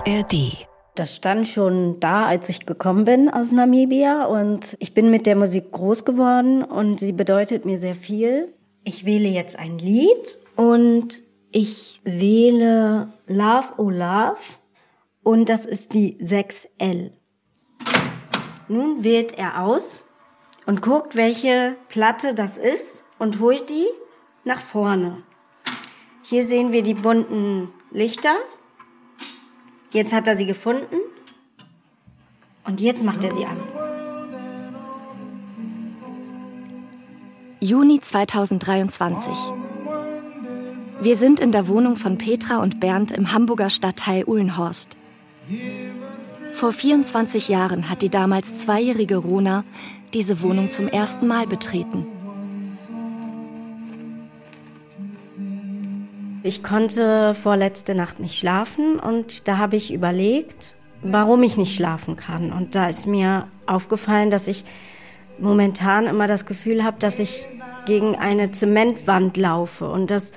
ARD. 0.00 0.66
Das 0.94 1.14
stand 1.14 1.46
schon 1.46 2.00
da, 2.00 2.26
als 2.26 2.48
ich 2.48 2.66
gekommen 2.66 3.04
bin 3.04 3.28
aus 3.28 3.52
Namibia 3.52 4.24
und 4.24 4.76
ich 4.80 4.94
bin 4.94 5.10
mit 5.10 5.26
der 5.26 5.36
Musik 5.36 5.70
groß 5.72 6.04
geworden 6.04 6.62
und 6.62 7.00
sie 7.00 7.12
bedeutet 7.12 7.64
mir 7.64 7.78
sehr 7.78 7.94
viel. 7.94 8.54
Ich 8.82 9.04
wähle 9.04 9.28
jetzt 9.28 9.58
ein 9.58 9.78
Lied 9.78 10.38
und 10.56 11.22
ich 11.52 12.00
wähle 12.04 13.12
Love 13.26 13.74
Oh 13.76 13.90
Love 13.90 14.40
und 15.22 15.48
das 15.48 15.66
ist 15.66 15.92
die 15.94 16.16
6L. 16.18 17.10
Nun 18.68 19.04
wählt 19.04 19.36
er 19.38 19.62
aus 19.62 20.04
und 20.66 20.80
guckt, 20.82 21.14
welche 21.14 21.76
Platte 21.88 22.34
das 22.34 22.56
ist 22.56 23.04
und 23.18 23.40
holt 23.40 23.68
die 23.68 23.86
nach 24.44 24.60
vorne. 24.60 25.22
Hier 26.22 26.46
sehen 26.46 26.72
wir 26.72 26.82
die 26.82 26.94
bunten 26.94 27.72
Lichter 27.90 28.36
Jetzt 29.92 30.12
hat 30.12 30.28
er 30.28 30.36
sie 30.36 30.46
gefunden 30.46 30.96
und 32.64 32.80
jetzt 32.80 33.04
macht 33.04 33.24
er 33.24 33.32
sie 33.32 33.44
an. 33.44 33.56
Juni 37.58 38.00
2023. 38.00 39.34
Wir 41.02 41.16
sind 41.16 41.40
in 41.40 41.50
der 41.50 41.66
Wohnung 41.66 41.96
von 41.96 42.18
Petra 42.18 42.58
und 42.58 42.78
Bernd 42.78 43.10
im 43.10 43.32
Hamburger 43.32 43.68
Stadtteil 43.68 44.24
Uhlenhorst. 44.26 44.96
Vor 46.54 46.72
24 46.72 47.48
Jahren 47.48 47.90
hat 47.90 48.02
die 48.02 48.10
damals 48.10 48.58
zweijährige 48.58 49.16
Rona 49.16 49.64
diese 50.14 50.40
Wohnung 50.40 50.70
zum 50.70 50.86
ersten 50.86 51.26
Mal 51.26 51.46
betreten. 51.46 52.06
Ich 56.42 56.62
konnte 56.62 57.34
vorletzte 57.34 57.94
Nacht 57.94 58.18
nicht 58.18 58.38
schlafen 58.38 58.98
und 58.98 59.46
da 59.46 59.58
habe 59.58 59.76
ich 59.76 59.92
überlegt, 59.92 60.74
warum 61.02 61.42
ich 61.42 61.58
nicht 61.58 61.74
schlafen 61.74 62.16
kann. 62.16 62.50
Und 62.52 62.74
da 62.74 62.88
ist 62.88 63.06
mir 63.06 63.46
aufgefallen, 63.66 64.30
dass 64.30 64.48
ich 64.48 64.64
momentan 65.38 66.06
immer 66.06 66.26
das 66.26 66.46
Gefühl 66.46 66.82
habe, 66.82 66.96
dass 66.98 67.18
ich 67.18 67.46
gegen 67.86 68.16
eine 68.16 68.50
Zementwand 68.52 69.36
laufe 69.36 69.90
und 69.90 70.10
dass 70.10 70.32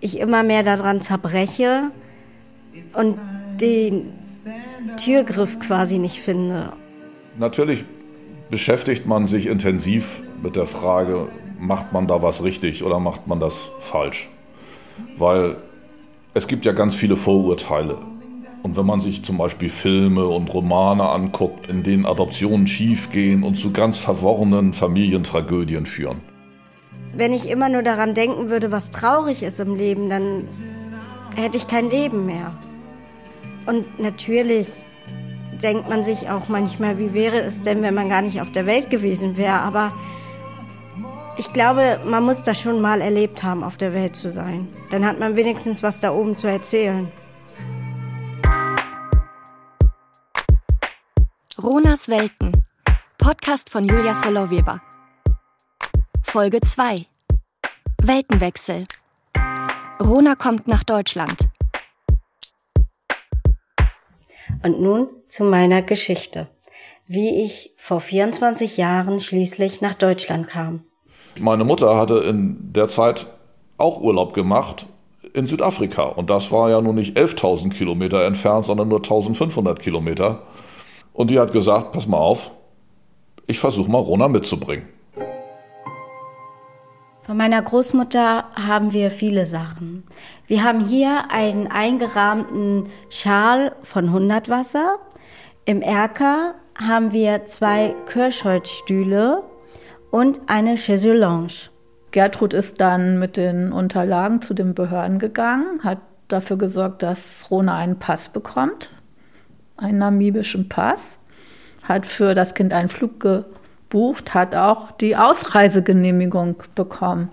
ich 0.00 0.18
immer 0.18 0.42
mehr 0.42 0.64
daran 0.64 1.00
zerbreche 1.00 1.90
und 2.94 3.16
den 3.60 4.12
Türgriff 4.96 5.60
quasi 5.60 5.98
nicht 5.98 6.20
finde. 6.20 6.72
Natürlich 7.38 7.84
beschäftigt 8.50 9.06
man 9.06 9.26
sich 9.26 9.46
intensiv 9.46 10.22
mit 10.42 10.56
der 10.56 10.66
Frage, 10.66 11.28
macht 11.58 11.92
man 11.92 12.08
da 12.08 12.20
was 12.20 12.42
richtig 12.42 12.82
oder 12.82 12.98
macht 12.98 13.28
man 13.28 13.38
das 13.38 13.70
falsch? 13.80 14.28
Weil 15.18 15.56
es 16.34 16.46
gibt 16.46 16.64
ja 16.64 16.72
ganz 16.72 16.94
viele 16.94 17.16
Vorurteile. 17.16 17.98
Und 18.62 18.76
wenn 18.76 18.86
man 18.86 19.00
sich 19.00 19.24
zum 19.24 19.38
Beispiel 19.38 19.70
Filme 19.70 20.26
und 20.26 20.52
Romane 20.52 21.08
anguckt, 21.08 21.68
in 21.68 21.82
denen 21.82 22.04
Adoptionen 22.04 22.66
schiefgehen 22.66 23.42
und 23.42 23.56
zu 23.56 23.72
ganz 23.72 23.96
verworrenen 23.96 24.74
Familientragödien 24.74 25.86
führen. 25.86 26.20
Wenn 27.14 27.32
ich 27.32 27.48
immer 27.48 27.68
nur 27.68 27.82
daran 27.82 28.14
denken 28.14 28.50
würde, 28.50 28.70
was 28.70 28.90
traurig 28.90 29.42
ist 29.42 29.60
im 29.60 29.74
Leben, 29.74 30.10
dann 30.10 30.46
hätte 31.34 31.56
ich 31.56 31.66
kein 31.66 31.90
Leben 31.90 32.26
mehr. 32.26 32.52
Und 33.66 33.98
natürlich 33.98 34.68
denkt 35.62 35.88
man 35.88 36.04
sich 36.04 36.30
auch 36.30 36.48
manchmal, 36.48 36.98
wie 36.98 37.14
wäre 37.14 37.40
es 37.40 37.62
denn, 37.62 37.82
wenn 37.82 37.94
man 37.94 38.08
gar 38.08 38.22
nicht 38.22 38.40
auf 38.40 38.52
der 38.52 38.66
Welt 38.66 38.90
gewesen 38.90 39.36
wäre. 39.36 39.60
Aber 39.60 39.92
ich 41.40 41.54
glaube, 41.54 41.98
man 42.04 42.22
muss 42.22 42.42
das 42.42 42.60
schon 42.60 42.82
mal 42.82 43.00
erlebt 43.00 43.42
haben, 43.42 43.64
auf 43.64 43.78
der 43.78 43.94
Welt 43.94 44.14
zu 44.14 44.30
sein. 44.30 44.68
Dann 44.90 45.06
hat 45.06 45.18
man 45.18 45.36
wenigstens 45.36 45.82
was 45.82 45.98
da 45.98 46.12
oben 46.12 46.36
zu 46.36 46.46
erzählen. 46.46 47.10
Ronas 51.62 52.10
Welten. 52.10 52.52
Podcast 53.16 53.70
von 53.70 53.88
Julia 53.88 54.14
Solowieva. 54.14 54.82
Folge 56.22 56.60
2. 56.60 57.06
Weltenwechsel. 58.02 58.84
Rona 59.98 60.34
kommt 60.34 60.68
nach 60.68 60.84
Deutschland. 60.84 61.48
Und 64.62 64.78
nun 64.78 65.08
zu 65.30 65.44
meiner 65.44 65.80
Geschichte. 65.80 66.48
Wie 67.06 67.42
ich 67.46 67.72
vor 67.78 68.00
24 68.02 68.76
Jahren 68.76 69.20
schließlich 69.20 69.80
nach 69.80 69.94
Deutschland 69.94 70.46
kam. 70.46 70.84
Meine 71.38 71.64
Mutter 71.64 71.96
hatte 71.96 72.18
in 72.18 72.72
der 72.72 72.88
Zeit 72.88 73.26
auch 73.78 74.00
Urlaub 74.00 74.34
gemacht 74.34 74.86
in 75.32 75.46
Südafrika. 75.46 76.02
Und 76.02 76.30
das 76.30 76.50
war 76.50 76.70
ja 76.70 76.80
nun 76.80 76.96
nicht 76.96 77.16
11.000 77.16 77.70
Kilometer 77.70 78.24
entfernt, 78.24 78.66
sondern 78.66 78.88
nur 78.88 79.00
1.500 79.00 79.74
Kilometer. 79.76 80.42
Und 81.12 81.30
die 81.30 81.38
hat 81.38 81.52
gesagt, 81.52 81.92
pass 81.92 82.06
mal 82.06 82.18
auf, 82.18 82.50
ich 83.46 83.58
versuche 83.58 83.90
mal 83.90 83.98
Rona 83.98 84.28
mitzubringen. 84.28 84.88
Von 87.22 87.36
meiner 87.36 87.62
Großmutter 87.62 88.44
haben 88.54 88.92
wir 88.92 89.10
viele 89.10 89.46
Sachen. 89.46 90.04
Wir 90.46 90.64
haben 90.64 90.80
hier 90.80 91.30
einen 91.30 91.68
eingerahmten 91.68 92.88
Schal 93.08 93.76
von 93.82 94.12
Hundertwasser. 94.12 94.96
Im 95.64 95.80
Erker 95.80 96.54
haben 96.76 97.12
wir 97.12 97.44
zwei 97.46 97.94
Kirschholzstühle 98.06 99.44
und 100.10 100.40
eine 100.46 100.76
Chaiselange. 100.76 101.70
Gertrud 102.10 102.54
ist 102.54 102.80
dann 102.80 103.18
mit 103.18 103.36
den 103.36 103.72
Unterlagen 103.72 104.42
zu 104.42 104.54
den 104.54 104.74
Behörden 104.74 105.18
gegangen, 105.18 105.84
hat 105.84 105.98
dafür 106.28 106.58
gesorgt, 106.58 107.02
dass 107.02 107.50
Rona 107.50 107.76
einen 107.76 107.98
Pass 107.98 108.28
bekommt, 108.28 108.90
einen 109.76 109.98
namibischen 109.98 110.68
Pass, 110.68 111.18
hat 111.84 112.06
für 112.06 112.34
das 112.34 112.54
Kind 112.54 112.72
einen 112.72 112.88
Flug 112.88 113.20
gebucht, 113.20 114.34
hat 114.34 114.54
auch 114.54 114.90
die 114.92 115.16
Ausreisegenehmigung 115.16 116.56
bekommen. 116.74 117.30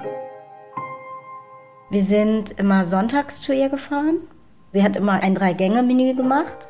Wir 1.89 2.03
sind 2.03 2.51
immer 2.51 2.85
sonntags 2.85 3.41
zu 3.41 3.53
ihr 3.53 3.69
gefahren. 3.69 4.17
Sie 4.73 4.83
hat 4.83 4.95
immer 4.95 5.13
ein 5.23 5.35
Drei-Gänge-Menü 5.35 6.15
gemacht. 6.15 6.67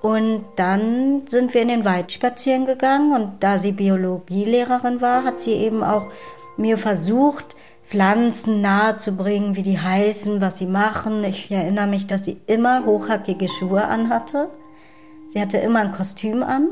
Und 0.00 0.44
dann 0.56 1.22
sind 1.28 1.54
wir 1.54 1.62
in 1.62 1.68
den 1.68 1.84
Wald 1.84 2.12
spazieren 2.12 2.66
gegangen 2.66 3.12
und 3.12 3.42
da 3.42 3.58
sie 3.58 3.72
Biologielehrerin 3.72 5.00
war, 5.00 5.24
hat 5.24 5.40
sie 5.40 5.54
eben 5.54 5.82
auch 5.82 6.06
mir 6.56 6.78
versucht, 6.78 7.56
Pflanzen 7.84 8.60
nahezubringen, 8.60 9.56
wie 9.56 9.62
die 9.62 9.80
heißen, 9.80 10.40
was 10.40 10.58
sie 10.58 10.66
machen. 10.66 11.24
Ich 11.24 11.50
erinnere 11.50 11.86
mich, 11.86 12.06
dass 12.06 12.24
sie 12.24 12.38
immer 12.46 12.84
hochhackige 12.84 13.48
Schuhe 13.48 13.84
anhatte. 13.84 14.50
Sie 15.32 15.40
hatte 15.40 15.58
immer 15.58 15.80
ein 15.80 15.92
Kostüm 15.92 16.42
an. 16.42 16.68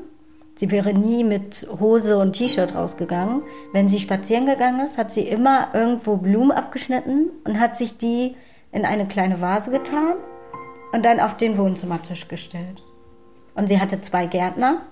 Sie 0.57 0.71
wäre 0.71 0.95
nie 0.95 1.25
mit 1.25 1.67
Hose 1.81 2.19
und 2.19 2.35
T-Shirt 2.35 2.75
rausgegangen. 2.75 3.43
Wenn 3.73 3.89
sie 3.89 3.99
spazieren 3.99 4.47
gegangen 4.47 4.81
ist, 4.81 4.99
hat 4.99 5.11
sie 5.11 5.23
immer 5.23 5.69
irgendwo 5.75 6.17
Blumen 6.17 6.53
abgeschnitten 6.53 7.31
und 7.45 7.61
hat 7.61 7.77
sich 7.77 7.99
die 7.99 8.37
in 8.73 8.85
eine 8.85 9.07
kleine 9.07 9.41
Vase 9.41 9.71
getan 9.71 10.15
und 10.93 11.05
dann 11.05 11.21
auf 11.21 11.37
den 11.37 11.59
Wohnzimmertisch 11.59 12.29
gestellt. 12.29 12.86
Und 13.57 13.69
sie 13.69 13.81
hatte 13.81 14.01
zwei 14.01 14.27
Gärtner. 14.27 14.83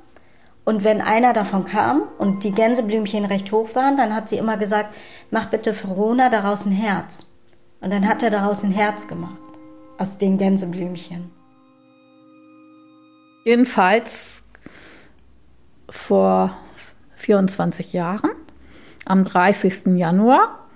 Und 0.64 0.82
wenn 0.82 1.02
einer 1.02 1.34
davon 1.34 1.66
kam 1.66 2.02
und 2.18 2.42
die 2.42 2.52
Gänseblümchen 2.52 3.26
recht 3.26 3.52
hoch 3.52 3.74
waren, 3.74 3.98
dann 3.98 4.14
hat 4.14 4.28
sie 4.28 4.38
immer 4.38 4.56
gesagt, 4.56 4.94
mach 5.30 5.50
bitte 5.50 5.74
für 5.74 5.88
Rona 5.88 6.30
daraus 6.30 6.64
ein 6.64 6.72
Herz. 6.72 7.26
Und 7.80 7.92
dann 7.92 8.08
hat 8.08 8.22
er 8.22 8.30
daraus 8.30 8.64
ein 8.64 8.72
Herz 8.72 9.06
gemacht. 9.06 9.36
Aus 9.98 10.16
den 10.16 10.38
Gänseblümchen. 10.38 11.30
Jedenfalls 13.44 14.42
vor 15.90 16.56
24 17.16 17.92
Jahren, 17.92 18.30
am 19.04 19.24
30. 19.24 19.98
Januar, 19.98 20.66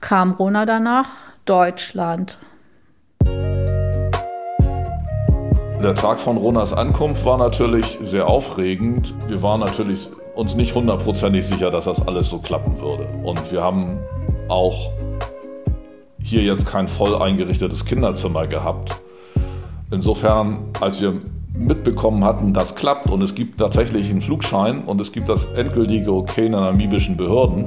kam 0.00 0.32
Rona 0.32 0.66
danach 0.66 1.08
Deutschland. 1.46 2.38
Der 5.86 5.94
Tag 5.94 6.18
von 6.18 6.36
Ronas 6.36 6.72
Ankunft 6.72 7.24
war 7.24 7.38
natürlich 7.38 7.96
sehr 8.02 8.28
aufregend. 8.28 9.14
Wir 9.28 9.40
waren 9.40 9.60
natürlich 9.60 10.08
uns 10.34 10.56
nicht 10.56 10.74
hundertprozentig 10.74 11.46
sicher, 11.46 11.70
dass 11.70 11.84
das 11.84 12.04
alles 12.08 12.28
so 12.28 12.40
klappen 12.40 12.80
würde. 12.80 13.06
Und 13.22 13.52
wir 13.52 13.62
haben 13.62 14.00
auch 14.48 14.90
hier 16.20 16.42
jetzt 16.42 16.66
kein 16.66 16.88
voll 16.88 17.14
eingerichtetes 17.14 17.84
Kinderzimmer 17.84 18.48
gehabt. 18.48 19.00
Insofern, 19.92 20.58
als 20.80 21.00
wir 21.00 21.20
mitbekommen 21.54 22.24
hatten, 22.24 22.52
das 22.52 22.74
klappt 22.74 23.08
und 23.08 23.22
es 23.22 23.36
gibt 23.36 23.60
tatsächlich 23.60 24.10
einen 24.10 24.20
Flugschein 24.20 24.82
und 24.86 25.00
es 25.00 25.12
gibt 25.12 25.28
das 25.28 25.44
endgültige 25.54 26.12
Okay 26.12 26.48
der 26.48 26.62
namibischen 26.62 27.16
Behörden, 27.16 27.64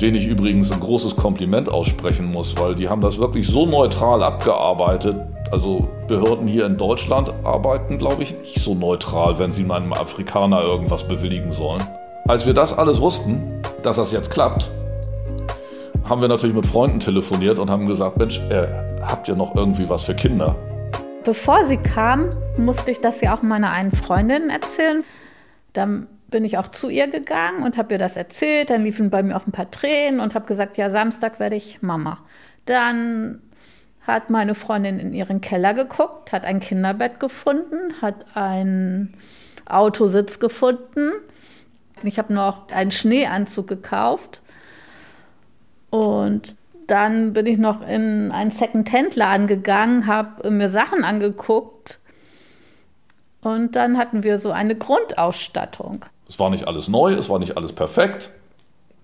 den 0.00 0.14
ich 0.14 0.26
übrigens 0.26 0.72
ein 0.72 0.80
großes 0.80 1.16
Kompliment 1.16 1.68
aussprechen 1.68 2.26
muss, 2.26 2.56
weil 2.58 2.74
die 2.74 2.88
haben 2.88 3.02
das 3.02 3.18
wirklich 3.18 3.46
so 3.46 3.66
neutral 3.66 4.22
abgearbeitet. 4.22 5.16
Also 5.52 5.88
Behörden 6.08 6.46
hier 6.46 6.64
in 6.66 6.78
Deutschland 6.78 7.30
arbeiten, 7.44 7.98
glaube 7.98 8.22
ich, 8.22 8.32
nicht 8.38 8.60
so 8.60 8.74
neutral, 8.74 9.38
wenn 9.38 9.50
sie 9.50 9.70
einem 9.70 9.92
Afrikaner 9.92 10.62
irgendwas 10.62 11.06
bewilligen 11.06 11.52
sollen. 11.52 11.82
Als 12.26 12.46
wir 12.46 12.54
das 12.54 12.76
alles 12.76 13.00
wussten, 13.00 13.62
dass 13.82 13.96
das 13.96 14.12
jetzt 14.12 14.30
klappt, 14.30 14.70
haben 16.08 16.20
wir 16.20 16.28
natürlich 16.28 16.56
mit 16.56 16.66
Freunden 16.66 17.00
telefoniert 17.00 17.58
und 17.58 17.70
haben 17.70 17.86
gesagt, 17.86 18.16
Mensch, 18.16 18.40
äh, 18.50 18.66
habt 19.02 19.28
ihr 19.28 19.36
noch 19.36 19.54
irgendwie 19.54 19.88
was 19.88 20.02
für 20.02 20.14
Kinder? 20.14 20.56
Bevor 21.24 21.64
sie 21.64 21.76
kam, 21.76 22.30
musste 22.56 22.90
ich 22.90 23.00
das 23.00 23.20
ja 23.20 23.36
auch 23.36 23.42
meiner 23.42 23.70
einen 23.70 23.92
Freundin 23.92 24.48
erzählen. 24.48 25.04
Dann 25.72 26.06
bin 26.30 26.44
ich 26.44 26.58
auch 26.58 26.68
zu 26.68 26.88
ihr 26.88 27.08
gegangen 27.08 27.62
und 27.62 27.76
habe 27.76 27.94
ihr 27.94 27.98
das 27.98 28.16
erzählt. 28.16 28.70
Dann 28.70 28.84
liefen 28.84 29.10
bei 29.10 29.22
mir 29.22 29.36
auch 29.36 29.46
ein 29.46 29.52
paar 29.52 29.70
Tränen 29.70 30.20
und 30.20 30.34
habe 30.34 30.46
gesagt, 30.46 30.76
ja, 30.76 30.90
Samstag 30.90 31.40
werde 31.40 31.56
ich 31.56 31.82
Mama. 31.82 32.18
Dann 32.66 33.42
hat 34.06 34.30
meine 34.30 34.54
Freundin 34.54 34.98
in 34.98 35.12
ihren 35.12 35.40
Keller 35.40 35.74
geguckt, 35.74 36.32
hat 36.32 36.44
ein 36.44 36.60
Kinderbett 36.60 37.20
gefunden, 37.20 37.94
hat 38.00 38.36
einen 38.36 39.14
Autositz 39.66 40.38
gefunden. 40.38 41.12
Ich 42.02 42.18
habe 42.18 42.32
noch 42.32 42.70
einen 42.70 42.90
Schneeanzug 42.90 43.66
gekauft. 43.66 44.40
Und 45.90 46.56
dann 46.86 47.32
bin 47.32 47.46
ich 47.46 47.58
noch 47.58 47.86
in 47.86 48.32
einen 48.32 48.50
Second-Hand-Laden 48.50 49.46
gegangen, 49.46 50.06
habe 50.06 50.50
mir 50.50 50.68
Sachen 50.68 51.04
angeguckt. 51.04 51.98
Und 53.42 53.76
dann 53.76 53.96
hatten 53.96 54.22
wir 54.22 54.38
so 54.38 54.50
eine 54.50 54.74
Grundausstattung. 54.74 56.04
Es 56.30 56.38
war 56.38 56.48
nicht 56.48 56.68
alles 56.68 56.86
neu, 56.86 57.14
es 57.14 57.28
war 57.28 57.40
nicht 57.40 57.56
alles 57.56 57.72
perfekt. 57.72 58.30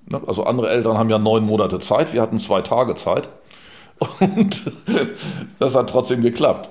Ne, 0.08 0.20
also 0.28 0.44
andere 0.44 0.70
Eltern 0.70 0.96
haben 0.96 1.10
ja 1.10 1.18
neun 1.18 1.44
Monate 1.44 1.80
Zeit, 1.80 2.12
wir 2.12 2.22
hatten 2.22 2.38
zwei 2.38 2.62
Tage 2.62 2.94
Zeit. 2.94 3.28
Und 4.20 4.70
das 5.58 5.74
hat 5.74 5.90
trotzdem 5.90 6.22
geklappt. 6.22 6.70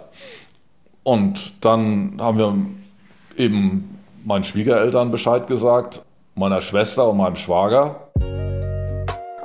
Und 1.04 1.54
dann 1.60 2.22
haben 2.22 2.38
wir 2.38 2.56
eben 3.36 4.00
meinen 4.24 4.46
Schwiegereltern 4.46 5.12
Bescheid 5.12 5.48
gesagt, 5.48 6.06
meiner 6.36 6.62
Schwester 6.62 7.10
und 7.10 7.18
meinem 7.18 7.36
Schwager. 7.36 8.08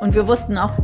Und 0.01 0.15
wir 0.15 0.29
wussten 0.29 0.57
auch 0.59 0.75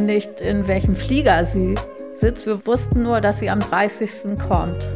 nicht, 0.00 0.40
in 0.40 0.66
welchem 0.66 0.96
Flieger 0.96 1.46
sie 1.46 1.76
sitzt. 2.16 2.46
Wir 2.46 2.66
wussten 2.66 3.04
nur, 3.04 3.20
dass 3.20 3.38
sie 3.38 3.50
am 3.50 3.60
30. 3.60 4.36
kommt. 4.48 4.88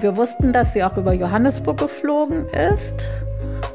Wir 0.00 0.16
wussten, 0.16 0.52
dass 0.52 0.72
sie 0.72 0.82
auch 0.82 0.96
über 0.96 1.12
Johannesburg 1.12 1.78
geflogen 1.78 2.48
ist 2.48 3.08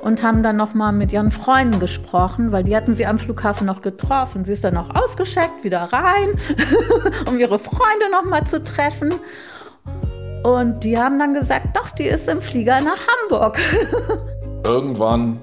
und 0.07 0.23
haben 0.23 0.41
dann 0.41 0.55
noch 0.55 0.73
mal 0.73 0.93
mit 0.93 1.11
ihren 1.11 1.31
Freunden 1.31 1.81
gesprochen, 1.81 2.53
weil 2.53 2.63
die 2.63 2.73
hatten 2.73 2.95
sie 2.95 3.05
am 3.05 3.19
Flughafen 3.19 3.67
noch 3.67 3.81
getroffen. 3.81 4.45
Sie 4.45 4.53
ist 4.53 4.63
dann 4.63 4.75
noch 4.75 4.95
ausgeschickt, 4.95 5.65
wieder 5.65 5.81
rein, 5.81 6.29
um 7.29 7.37
ihre 7.37 7.59
Freunde 7.59 8.09
noch 8.09 8.23
mal 8.23 8.45
zu 8.47 8.63
treffen. 8.63 9.13
Und 10.43 10.85
die 10.85 10.97
haben 10.97 11.19
dann 11.19 11.33
gesagt, 11.33 11.75
doch, 11.75 11.91
die 11.91 12.05
ist 12.05 12.29
im 12.29 12.41
Flieger 12.41 12.79
nach 12.79 12.99
Hamburg. 13.05 13.59
Irgendwann 14.63 15.41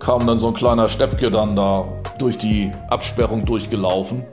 kam 0.00 0.26
dann 0.26 0.40
so 0.40 0.48
ein 0.48 0.54
kleiner 0.54 0.88
Steppke 0.88 1.30
dann 1.30 1.54
da 1.54 1.84
durch 2.18 2.36
die 2.36 2.72
Absperrung 2.90 3.44
durchgelaufen. 3.44 4.24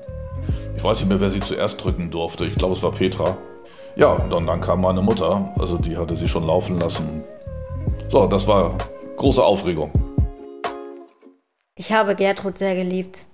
Ich 0.76 0.84
weiß 0.84 1.02
nicht 1.02 1.10
mehr, 1.10 1.20
wer 1.20 1.30
sie 1.30 1.40
zuerst 1.40 1.84
drücken 1.84 2.10
durfte. 2.10 2.46
Ich 2.46 2.56
glaube, 2.56 2.74
es 2.74 2.82
war 2.82 2.92
Petra. 2.92 3.38
Ja, 3.96 4.08
und 4.08 4.34
dann, 4.34 4.48
dann 4.48 4.62
kam 4.62 4.82
meine 4.82 5.04
Mutter. 5.04 5.54
Also 5.60 5.78
die 5.78 5.96
hatte 5.96 6.16
sie 6.16 6.28
schon 6.28 6.48
laufen 6.48 6.80
lassen. 6.80 7.24
So, 8.10 8.26
das 8.26 8.48
war 8.48 8.76
große 9.18 9.44
Aufregung. 9.44 9.92
Ich 11.76 11.92
habe 11.92 12.16
Gertrud 12.16 12.58
sehr 12.58 12.76
geliebt. 12.76 13.26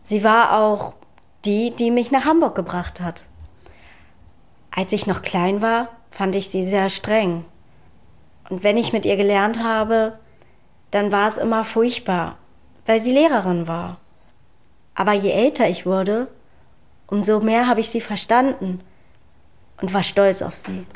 Sie 0.00 0.24
war 0.24 0.58
auch 0.58 0.94
die, 1.44 1.74
die 1.74 1.90
mich 1.90 2.10
nach 2.10 2.24
Hamburg 2.24 2.54
gebracht 2.54 3.00
hat. 3.00 3.22
Als 4.70 4.92
ich 4.92 5.06
noch 5.06 5.22
klein 5.22 5.62
war, 5.62 5.88
fand 6.10 6.34
ich 6.34 6.48
sie 6.48 6.62
sehr 6.62 6.90
streng. 6.90 7.44
Und 8.48 8.62
wenn 8.62 8.76
ich 8.76 8.92
mit 8.92 9.04
ihr 9.04 9.16
gelernt 9.16 9.62
habe, 9.62 10.18
dann 10.90 11.12
war 11.12 11.28
es 11.28 11.36
immer 11.36 11.64
furchtbar, 11.64 12.36
weil 12.86 13.00
sie 13.00 13.12
Lehrerin 13.12 13.66
war. 13.66 13.98
Aber 14.94 15.12
je 15.12 15.30
älter 15.30 15.68
ich 15.68 15.86
wurde, 15.86 16.28
umso 17.06 17.40
mehr 17.40 17.68
habe 17.68 17.80
ich 17.80 17.90
sie 17.90 18.00
verstanden 18.00 18.80
und 19.80 19.92
war 19.92 20.02
stolz 20.02 20.42
auf 20.42 20.56
sie. 20.56 20.86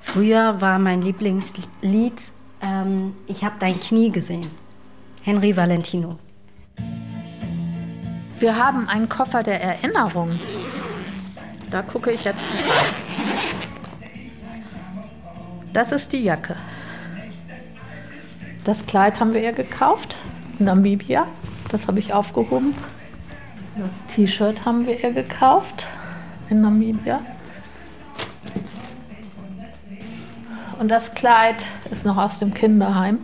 Früher 0.00 0.60
war 0.60 0.78
mein 0.78 1.02
Lieblingslied 1.02 2.20
ähm, 2.62 3.14
Ich 3.26 3.44
habe 3.44 3.56
dein 3.58 3.78
Knie 3.80 4.10
gesehen. 4.10 4.46
Henry 5.22 5.56
Valentino. 5.56 6.18
Wir 8.38 8.56
haben 8.56 8.88
einen 8.88 9.08
Koffer 9.08 9.42
der 9.42 9.62
Erinnerung. 9.62 10.30
Da 11.70 11.82
gucke 11.82 12.10
ich 12.10 12.24
jetzt. 12.24 12.44
Das 15.72 15.92
ist 15.92 16.12
die 16.12 16.22
Jacke. 16.22 16.56
Das 18.64 18.86
Kleid 18.86 19.20
haben 19.20 19.34
wir 19.34 19.42
ihr 19.42 19.52
gekauft, 19.52 20.16
Namibia. 20.58 21.26
Das 21.70 21.86
habe 21.86 21.98
ich 21.98 22.12
aufgehoben. 22.12 22.74
Das 23.76 24.14
T-Shirt 24.14 24.64
haben 24.64 24.86
wir 24.86 25.02
ihr 25.02 25.12
gekauft 25.12 25.86
in 26.48 26.60
Namibia. 26.60 27.20
Und 30.80 30.88
das 30.88 31.12
Kleid 31.12 31.66
ist 31.90 32.06
noch 32.06 32.16
aus 32.16 32.38
dem 32.38 32.54
Kinderheim. 32.54 33.18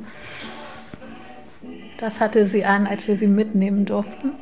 Das 1.96 2.20
hatte 2.20 2.44
sie 2.44 2.66
an, 2.66 2.86
als 2.86 3.08
wir 3.08 3.16
sie 3.16 3.28
mitnehmen 3.28 3.86
durften. 3.86 4.32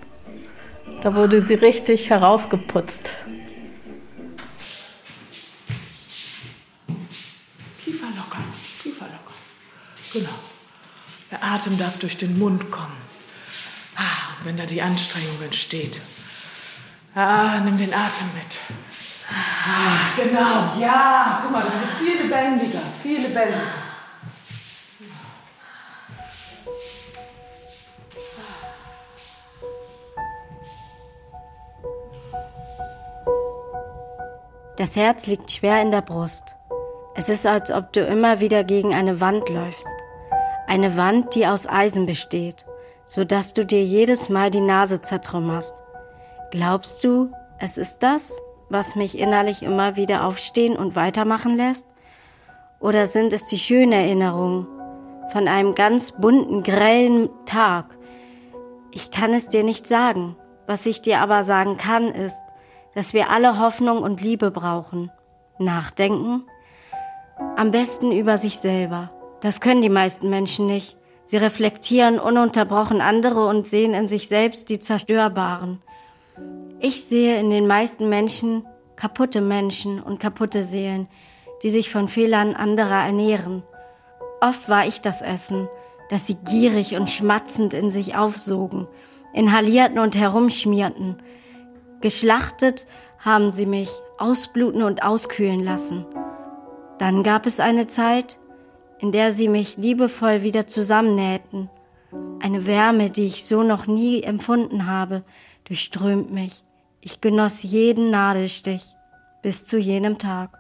Da 1.00 1.14
wurde 1.14 1.40
sie 1.40 1.54
richtig 1.54 2.10
herausgeputzt. 2.10 3.12
Kiefer 7.84 8.06
locker, 8.16 8.42
Kiefer 8.82 9.04
locker. 9.04 9.34
Genau. 10.12 10.34
Der 11.30 11.44
Atem 11.44 11.78
darf 11.78 11.96
durch 12.00 12.16
den 12.16 12.36
Mund 12.36 12.72
kommen. 12.72 12.96
Ah, 13.94 14.40
und 14.40 14.46
wenn 14.46 14.56
da 14.56 14.66
die 14.66 14.82
Anstrengung 14.82 15.40
entsteht, 15.40 16.00
ah, 17.14 17.60
nimm 17.64 17.78
den 17.78 17.94
Atem 17.94 18.26
mit. 18.34 18.58
Genau, 20.16 20.78
ja. 20.78 21.40
Guck 21.42 21.52
mal, 21.52 21.62
das 21.62 21.80
wird 21.80 21.90
viel 21.98 22.22
lebendiger, 22.22 22.80
viel 23.02 23.20
lebendiger. 23.20 23.60
Das 34.76 34.96
Herz 34.96 35.26
liegt 35.28 35.52
schwer 35.52 35.80
in 35.80 35.92
der 35.92 36.02
Brust. 36.02 36.56
Es 37.14 37.28
ist, 37.28 37.46
als 37.46 37.70
ob 37.70 37.92
du 37.92 38.00
immer 38.00 38.40
wieder 38.40 38.64
gegen 38.64 38.92
eine 38.92 39.20
Wand 39.20 39.48
läufst. 39.48 39.86
Eine 40.66 40.96
Wand, 40.96 41.34
die 41.36 41.46
aus 41.46 41.68
Eisen 41.68 42.06
besteht, 42.06 42.64
so 43.06 43.24
dass 43.24 43.54
du 43.54 43.64
dir 43.64 43.84
jedes 43.84 44.28
Mal 44.28 44.50
die 44.50 44.60
Nase 44.60 45.00
zertrümmerst. 45.00 45.74
Glaubst 46.50 47.04
du, 47.04 47.30
es 47.58 47.78
ist 47.78 48.02
das, 48.02 48.36
was 48.68 48.96
mich 48.96 49.18
innerlich 49.18 49.62
immer 49.62 49.96
wieder 49.96 50.24
aufstehen 50.24 50.76
und 50.76 50.96
weitermachen 50.96 51.56
lässt? 51.56 51.86
Oder 52.80 53.06
sind 53.06 53.32
es 53.32 53.46
die 53.46 53.58
schönen 53.58 53.92
Erinnerungen 53.92 54.66
von 55.32 55.48
einem 55.48 55.74
ganz 55.74 56.12
bunten, 56.12 56.62
grellen 56.62 57.30
Tag? 57.46 57.96
Ich 58.90 59.10
kann 59.10 59.32
es 59.32 59.48
dir 59.48 59.64
nicht 59.64 59.86
sagen. 59.86 60.36
Was 60.66 60.86
ich 60.86 61.02
dir 61.02 61.20
aber 61.20 61.44
sagen 61.44 61.76
kann, 61.76 62.08
ist, 62.08 62.40
dass 62.94 63.12
wir 63.12 63.30
alle 63.30 63.58
Hoffnung 63.58 64.02
und 64.02 64.22
Liebe 64.22 64.50
brauchen. 64.50 65.10
Nachdenken? 65.58 66.44
Am 67.56 67.70
besten 67.70 68.12
über 68.12 68.38
sich 68.38 68.58
selber. 68.58 69.10
Das 69.40 69.60
können 69.60 69.82
die 69.82 69.88
meisten 69.88 70.30
Menschen 70.30 70.66
nicht. 70.66 70.96
Sie 71.24 71.36
reflektieren 71.36 72.18
ununterbrochen 72.18 73.00
andere 73.00 73.46
und 73.46 73.66
sehen 73.66 73.94
in 73.94 74.08
sich 74.08 74.28
selbst 74.28 74.68
die 74.68 74.78
Zerstörbaren. 74.78 75.82
Ich 76.80 77.04
sehe 77.04 77.38
in 77.38 77.50
den 77.50 77.66
meisten 77.66 78.08
Menschen 78.08 78.64
kaputte 78.96 79.40
Menschen 79.40 80.00
und 80.00 80.20
kaputte 80.20 80.62
Seelen, 80.62 81.08
die 81.62 81.70
sich 81.70 81.90
von 81.90 82.08
Fehlern 82.08 82.54
anderer 82.54 83.04
ernähren. 83.04 83.62
Oft 84.40 84.68
war 84.68 84.86
ich 84.86 85.00
das 85.00 85.22
Essen, 85.22 85.68
das 86.10 86.26
sie 86.26 86.34
gierig 86.34 86.96
und 86.96 87.10
schmatzend 87.10 87.72
in 87.72 87.90
sich 87.90 88.16
aufsogen, 88.16 88.86
inhalierten 89.32 89.98
und 89.98 90.16
herumschmierten. 90.16 91.16
Geschlachtet 92.00 92.86
haben 93.18 93.52
sie 93.52 93.66
mich 93.66 93.90
ausbluten 94.18 94.82
und 94.82 95.02
auskühlen 95.02 95.64
lassen. 95.64 96.04
Dann 96.98 97.22
gab 97.22 97.46
es 97.46 97.60
eine 97.60 97.86
Zeit, 97.86 98.38
in 98.98 99.10
der 99.12 99.32
sie 99.32 99.48
mich 99.48 99.76
liebevoll 99.76 100.42
wieder 100.42 100.66
zusammennähten. 100.66 101.70
Eine 102.40 102.66
Wärme, 102.66 103.10
die 103.10 103.26
ich 103.26 103.46
so 103.46 103.62
noch 103.62 103.86
nie 103.86 104.22
empfunden 104.22 104.86
habe, 104.86 105.24
durchströmt 105.64 106.32
mich. 106.32 106.62
Ich 107.00 107.20
genoss 107.20 107.62
jeden 107.62 108.10
Nadelstich 108.10 108.84
bis 109.42 109.66
zu 109.66 109.78
jenem 109.78 110.18
Tag. 110.18 110.58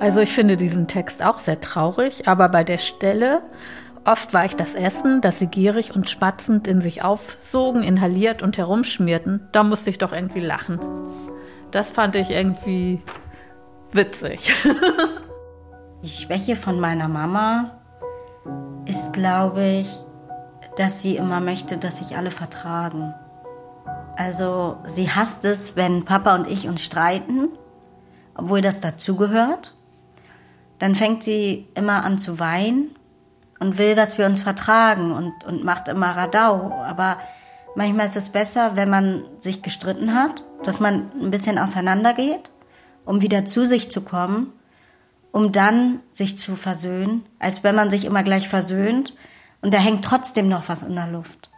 Also 0.00 0.20
ich 0.20 0.32
finde 0.32 0.56
diesen 0.56 0.88
Text 0.88 1.22
auch 1.22 1.38
sehr 1.38 1.60
traurig, 1.60 2.26
aber 2.28 2.48
bei 2.48 2.64
der 2.64 2.78
Stelle, 2.78 3.42
oft 4.04 4.34
war 4.34 4.44
ich 4.44 4.56
das 4.56 4.74
Essen, 4.74 5.20
das 5.20 5.38
sie 5.38 5.46
gierig 5.46 5.94
und 5.94 6.10
schmatzend 6.10 6.66
in 6.66 6.80
sich 6.80 7.02
aufsogen, 7.02 7.82
inhaliert 7.82 8.42
und 8.42 8.58
herumschmierten, 8.58 9.48
da 9.52 9.62
musste 9.62 9.90
ich 9.90 9.98
doch 9.98 10.12
irgendwie 10.12 10.40
lachen. 10.40 10.80
Das 11.70 11.92
fand 11.92 12.16
ich 12.16 12.30
irgendwie 12.30 13.00
witzig. 13.92 14.52
Die 16.02 16.08
Schwäche 16.08 16.56
von 16.56 16.80
meiner 16.80 17.08
Mama 17.08 17.78
ist, 18.84 19.12
glaube 19.12 19.64
ich, 19.64 19.88
dass 20.76 21.02
sie 21.02 21.16
immer 21.16 21.40
möchte, 21.40 21.76
dass 21.76 21.98
sich 21.98 22.16
alle 22.16 22.30
vertragen. 22.30 23.14
Also 24.16 24.78
sie 24.86 25.10
hasst 25.10 25.44
es, 25.44 25.76
wenn 25.76 26.04
Papa 26.04 26.34
und 26.34 26.48
ich 26.48 26.68
uns 26.68 26.82
streiten, 26.82 27.48
obwohl 28.34 28.60
das 28.60 28.80
dazugehört. 28.80 29.74
Dann 30.78 30.94
fängt 30.94 31.22
sie 31.22 31.68
immer 31.74 32.04
an 32.04 32.18
zu 32.18 32.38
weinen 32.38 32.96
und 33.60 33.78
will, 33.78 33.94
dass 33.94 34.18
wir 34.18 34.26
uns 34.26 34.40
vertragen 34.40 35.12
und, 35.12 35.44
und 35.44 35.64
macht 35.64 35.88
immer 35.88 36.10
Radau. 36.10 36.72
Aber 36.86 37.18
manchmal 37.74 38.06
ist 38.06 38.16
es 38.16 38.28
besser, 38.28 38.76
wenn 38.76 38.90
man 38.90 39.24
sich 39.38 39.62
gestritten 39.62 40.14
hat, 40.14 40.44
dass 40.62 40.80
man 40.80 41.10
ein 41.20 41.30
bisschen 41.30 41.58
auseinandergeht, 41.58 42.50
um 43.04 43.20
wieder 43.20 43.44
zu 43.44 43.66
sich 43.66 43.90
zu 43.90 44.00
kommen, 44.00 44.52
um 45.30 45.52
dann 45.52 46.00
sich 46.12 46.38
zu 46.38 46.56
versöhnen, 46.56 47.24
als 47.38 47.62
wenn 47.64 47.74
man 47.74 47.90
sich 47.90 48.04
immer 48.04 48.22
gleich 48.22 48.48
versöhnt 48.48 49.14
und 49.64 49.72
da 49.72 49.78
hängt 49.78 50.04
trotzdem 50.04 50.48
noch 50.48 50.68
was 50.68 50.82
in 50.82 50.94
der 50.94 51.06
Luft. 51.06 51.48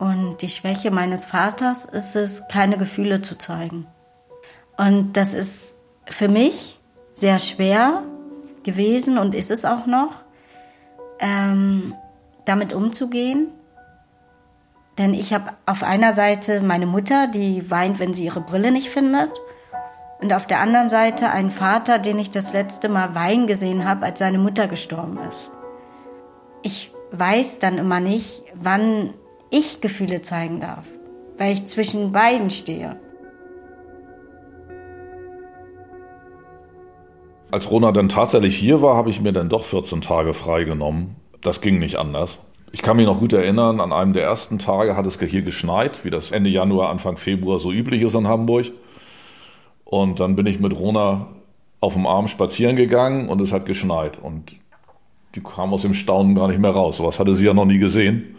Und 0.00 0.38
die 0.42 0.48
Schwäche 0.48 0.90
meines 0.90 1.24
Vaters 1.24 1.84
ist 1.84 2.16
es, 2.16 2.42
keine 2.48 2.76
Gefühle 2.76 3.22
zu 3.22 3.38
zeigen. 3.38 3.86
Und 4.76 5.12
das 5.12 5.32
ist 5.32 5.76
für 6.06 6.26
mich 6.26 6.80
sehr 7.12 7.38
schwer 7.38 8.02
gewesen 8.64 9.16
und 9.16 9.36
ist 9.36 9.52
es 9.52 9.64
auch 9.64 9.86
noch, 9.86 10.24
ähm, 11.20 11.94
damit 12.46 12.72
umzugehen. 12.72 13.52
Denn 14.98 15.14
ich 15.14 15.32
habe 15.32 15.52
auf 15.66 15.84
einer 15.84 16.12
Seite 16.14 16.60
meine 16.60 16.86
Mutter, 16.86 17.28
die 17.28 17.70
weint, 17.70 18.00
wenn 18.00 18.12
sie 18.12 18.24
ihre 18.24 18.40
Brille 18.40 18.72
nicht 18.72 18.90
findet. 18.90 19.30
Und 20.20 20.32
auf 20.32 20.48
der 20.48 20.58
anderen 20.58 20.88
Seite 20.88 21.30
einen 21.30 21.52
Vater, 21.52 22.00
den 22.00 22.18
ich 22.18 22.32
das 22.32 22.52
letzte 22.52 22.88
Mal 22.88 23.14
weinen 23.14 23.46
gesehen 23.46 23.88
habe, 23.88 24.04
als 24.06 24.18
seine 24.18 24.38
Mutter 24.38 24.66
gestorben 24.66 25.20
ist. 25.28 25.52
Ich 26.62 26.92
weiß 27.12 27.58
dann 27.58 27.78
immer 27.78 28.00
nicht, 28.00 28.42
wann 28.54 29.14
ich 29.50 29.80
Gefühle 29.80 30.22
zeigen 30.22 30.60
darf, 30.60 30.86
weil 31.38 31.52
ich 31.52 31.66
zwischen 31.66 32.12
beiden 32.12 32.50
stehe. 32.50 32.96
Als 37.50 37.68
Rona 37.70 37.90
dann 37.90 38.08
tatsächlich 38.08 38.56
hier 38.56 38.80
war, 38.80 38.94
habe 38.94 39.10
ich 39.10 39.20
mir 39.20 39.32
dann 39.32 39.48
doch 39.48 39.64
14 39.64 40.02
Tage 40.02 40.34
freigenommen. 40.34 41.16
Das 41.40 41.60
ging 41.60 41.80
nicht 41.80 41.96
anders. 41.96 42.38
Ich 42.72 42.82
kann 42.82 42.96
mich 42.96 43.06
noch 43.06 43.18
gut 43.18 43.32
erinnern, 43.32 43.80
an 43.80 43.92
einem 43.92 44.12
der 44.12 44.22
ersten 44.22 44.60
Tage 44.60 44.96
hat 44.96 45.04
es 45.04 45.18
hier 45.18 45.42
geschneit, 45.42 46.04
wie 46.04 46.10
das 46.10 46.30
Ende 46.30 46.50
Januar, 46.50 46.90
Anfang 46.90 47.16
Februar 47.16 47.58
so 47.58 47.72
üblich 47.72 48.02
ist 48.02 48.14
in 48.14 48.28
Hamburg. 48.28 48.66
Und 49.84 50.20
dann 50.20 50.36
bin 50.36 50.46
ich 50.46 50.60
mit 50.60 50.78
Rona 50.78 51.26
auf 51.80 51.94
dem 51.94 52.06
Arm 52.06 52.28
spazieren 52.28 52.76
gegangen 52.76 53.28
und 53.28 53.40
es 53.40 53.50
hat 53.50 53.66
geschneit. 53.66 54.18
Und 54.22 54.54
die 55.34 55.40
kam 55.40 55.72
aus 55.72 55.82
dem 55.82 55.94
Staunen 55.94 56.34
gar 56.34 56.48
nicht 56.48 56.60
mehr 56.60 56.72
raus. 56.72 56.96
Sowas 56.96 57.18
hatte 57.18 57.34
sie 57.34 57.46
ja 57.46 57.54
noch 57.54 57.64
nie 57.64 57.78
gesehen. 57.78 58.36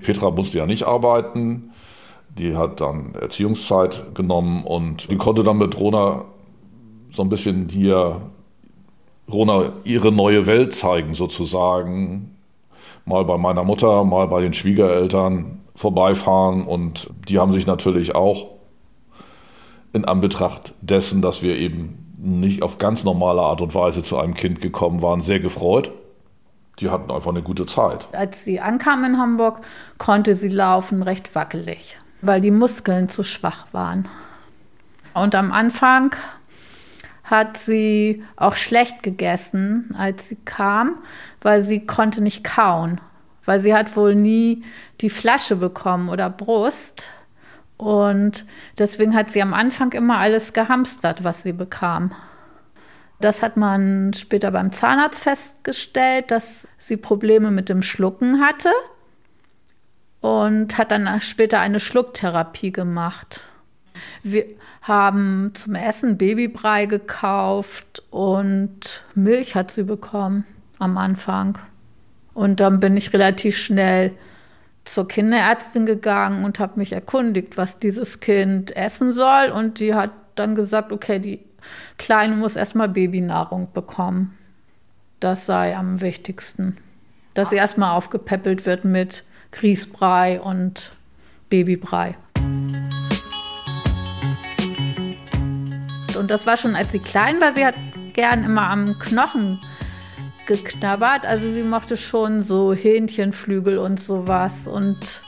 Petra 0.00 0.30
musste 0.30 0.58
ja 0.58 0.66
nicht 0.66 0.84
arbeiten. 0.84 1.70
Die 2.38 2.56
hat 2.56 2.80
dann 2.80 3.14
Erziehungszeit 3.14 4.14
genommen 4.14 4.64
und 4.64 5.10
die 5.10 5.16
konnte 5.16 5.44
dann 5.44 5.58
mit 5.58 5.78
Rona 5.78 6.24
so 7.10 7.22
ein 7.22 7.28
bisschen 7.28 7.68
hier 7.68 8.22
Rona 9.30 9.72
ihre 9.84 10.12
neue 10.12 10.46
Welt 10.46 10.74
zeigen, 10.74 11.14
sozusagen. 11.14 12.36
Mal 13.04 13.24
bei 13.24 13.36
meiner 13.36 13.64
Mutter, 13.64 14.04
mal 14.04 14.28
bei 14.28 14.40
den 14.40 14.54
Schwiegereltern 14.54 15.60
vorbeifahren 15.74 16.66
und 16.66 17.10
die 17.28 17.38
haben 17.38 17.52
sich 17.52 17.66
natürlich 17.66 18.14
auch 18.14 18.52
in 19.92 20.04
Anbetracht 20.04 20.74
dessen, 20.80 21.20
dass 21.20 21.42
wir 21.42 21.56
eben 21.56 22.01
nicht 22.22 22.62
auf 22.62 22.78
ganz 22.78 23.02
normale 23.02 23.42
Art 23.42 23.60
und 23.60 23.74
Weise 23.74 24.02
zu 24.02 24.16
einem 24.18 24.34
Kind 24.34 24.60
gekommen 24.60 25.02
waren, 25.02 25.20
sehr 25.20 25.40
gefreut. 25.40 25.90
Die 26.78 26.88
hatten 26.88 27.10
einfach 27.10 27.30
eine 27.30 27.42
gute 27.42 27.66
Zeit. 27.66 28.08
Als 28.12 28.44
sie 28.44 28.60
ankam 28.60 29.04
in 29.04 29.18
Hamburg, 29.18 29.60
konnte 29.98 30.36
sie 30.36 30.48
laufen 30.48 31.02
recht 31.02 31.34
wackelig, 31.34 31.98
weil 32.22 32.40
die 32.40 32.50
Muskeln 32.50 33.08
zu 33.08 33.24
schwach 33.24 33.66
waren. 33.72 34.08
Und 35.14 35.34
am 35.34 35.52
Anfang 35.52 36.14
hat 37.24 37.56
sie 37.56 38.22
auch 38.36 38.56
schlecht 38.56 39.02
gegessen, 39.02 39.94
als 39.98 40.28
sie 40.28 40.38
kam, 40.44 40.98
weil 41.40 41.62
sie 41.62 41.86
konnte 41.86 42.22
nicht 42.22 42.44
kauen, 42.44 43.00
weil 43.44 43.60
sie 43.60 43.74
hat 43.74 43.96
wohl 43.96 44.14
nie 44.14 44.64
die 45.00 45.10
Flasche 45.10 45.56
bekommen 45.56 46.08
oder 46.08 46.30
Brust. 46.30 47.04
Und 47.76 48.44
deswegen 48.78 49.14
hat 49.14 49.30
sie 49.30 49.42
am 49.42 49.54
Anfang 49.54 49.92
immer 49.92 50.18
alles 50.18 50.52
gehamstert, 50.52 51.24
was 51.24 51.42
sie 51.42 51.52
bekam. 51.52 52.12
Das 53.20 53.42
hat 53.42 53.56
man 53.56 54.12
später 54.14 54.50
beim 54.50 54.72
Zahnarzt 54.72 55.22
festgestellt, 55.22 56.30
dass 56.30 56.66
sie 56.78 56.96
Probleme 56.96 57.50
mit 57.50 57.68
dem 57.68 57.82
Schlucken 57.82 58.40
hatte 58.40 58.70
und 60.20 60.76
hat 60.78 60.90
dann 60.90 61.20
später 61.20 61.60
eine 61.60 61.80
Schlucktherapie 61.80 62.72
gemacht. 62.72 63.44
Wir 64.22 64.46
haben 64.82 65.52
zum 65.54 65.74
Essen 65.74 66.18
Babybrei 66.18 66.86
gekauft 66.86 68.02
und 68.10 69.04
Milch 69.14 69.54
hat 69.54 69.70
sie 69.70 69.84
bekommen 69.84 70.44
am 70.78 70.98
Anfang. 70.98 71.58
Und 72.34 72.60
dann 72.60 72.80
bin 72.80 72.96
ich 72.96 73.12
relativ 73.12 73.56
schnell 73.56 74.12
zur 74.84 75.08
Kinderärztin 75.08 75.86
gegangen 75.86 76.44
und 76.44 76.58
habe 76.58 76.78
mich 76.78 76.92
erkundigt, 76.92 77.56
was 77.56 77.78
dieses 77.78 78.20
Kind 78.20 78.76
essen 78.76 79.12
soll. 79.12 79.50
Und 79.54 79.80
die 79.80 79.94
hat 79.94 80.10
dann 80.34 80.54
gesagt, 80.54 80.92
okay, 80.92 81.18
die 81.18 81.40
Kleine 81.98 82.36
muss 82.36 82.56
erstmal 82.56 82.88
Babynahrung 82.88 83.72
bekommen. 83.72 84.36
Das 85.20 85.46
sei 85.46 85.76
am 85.76 86.00
wichtigsten. 86.00 86.76
Dass 87.34 87.50
sie 87.50 87.56
erstmal 87.56 87.96
aufgepäppelt 87.96 88.66
wird 88.66 88.84
mit 88.84 89.24
Grießbrei 89.52 90.40
und 90.40 90.92
Babybrei. 91.48 92.16
Und 96.18 96.30
das 96.30 96.46
war 96.46 96.56
schon, 96.56 96.74
als 96.74 96.92
sie 96.92 96.98
klein 96.98 97.40
war. 97.40 97.52
Sie 97.52 97.64
hat 97.64 97.74
gern 98.12 98.44
immer 98.44 98.68
am 98.68 98.98
Knochen 98.98 99.60
geknabbert. 100.56 101.24
Also 101.26 101.52
sie 101.52 101.62
mochte 101.62 101.96
schon 101.96 102.42
so 102.42 102.72
Hähnchenflügel 102.72 103.78
und 103.78 104.00
sowas. 104.00 104.66
Und 104.66 105.22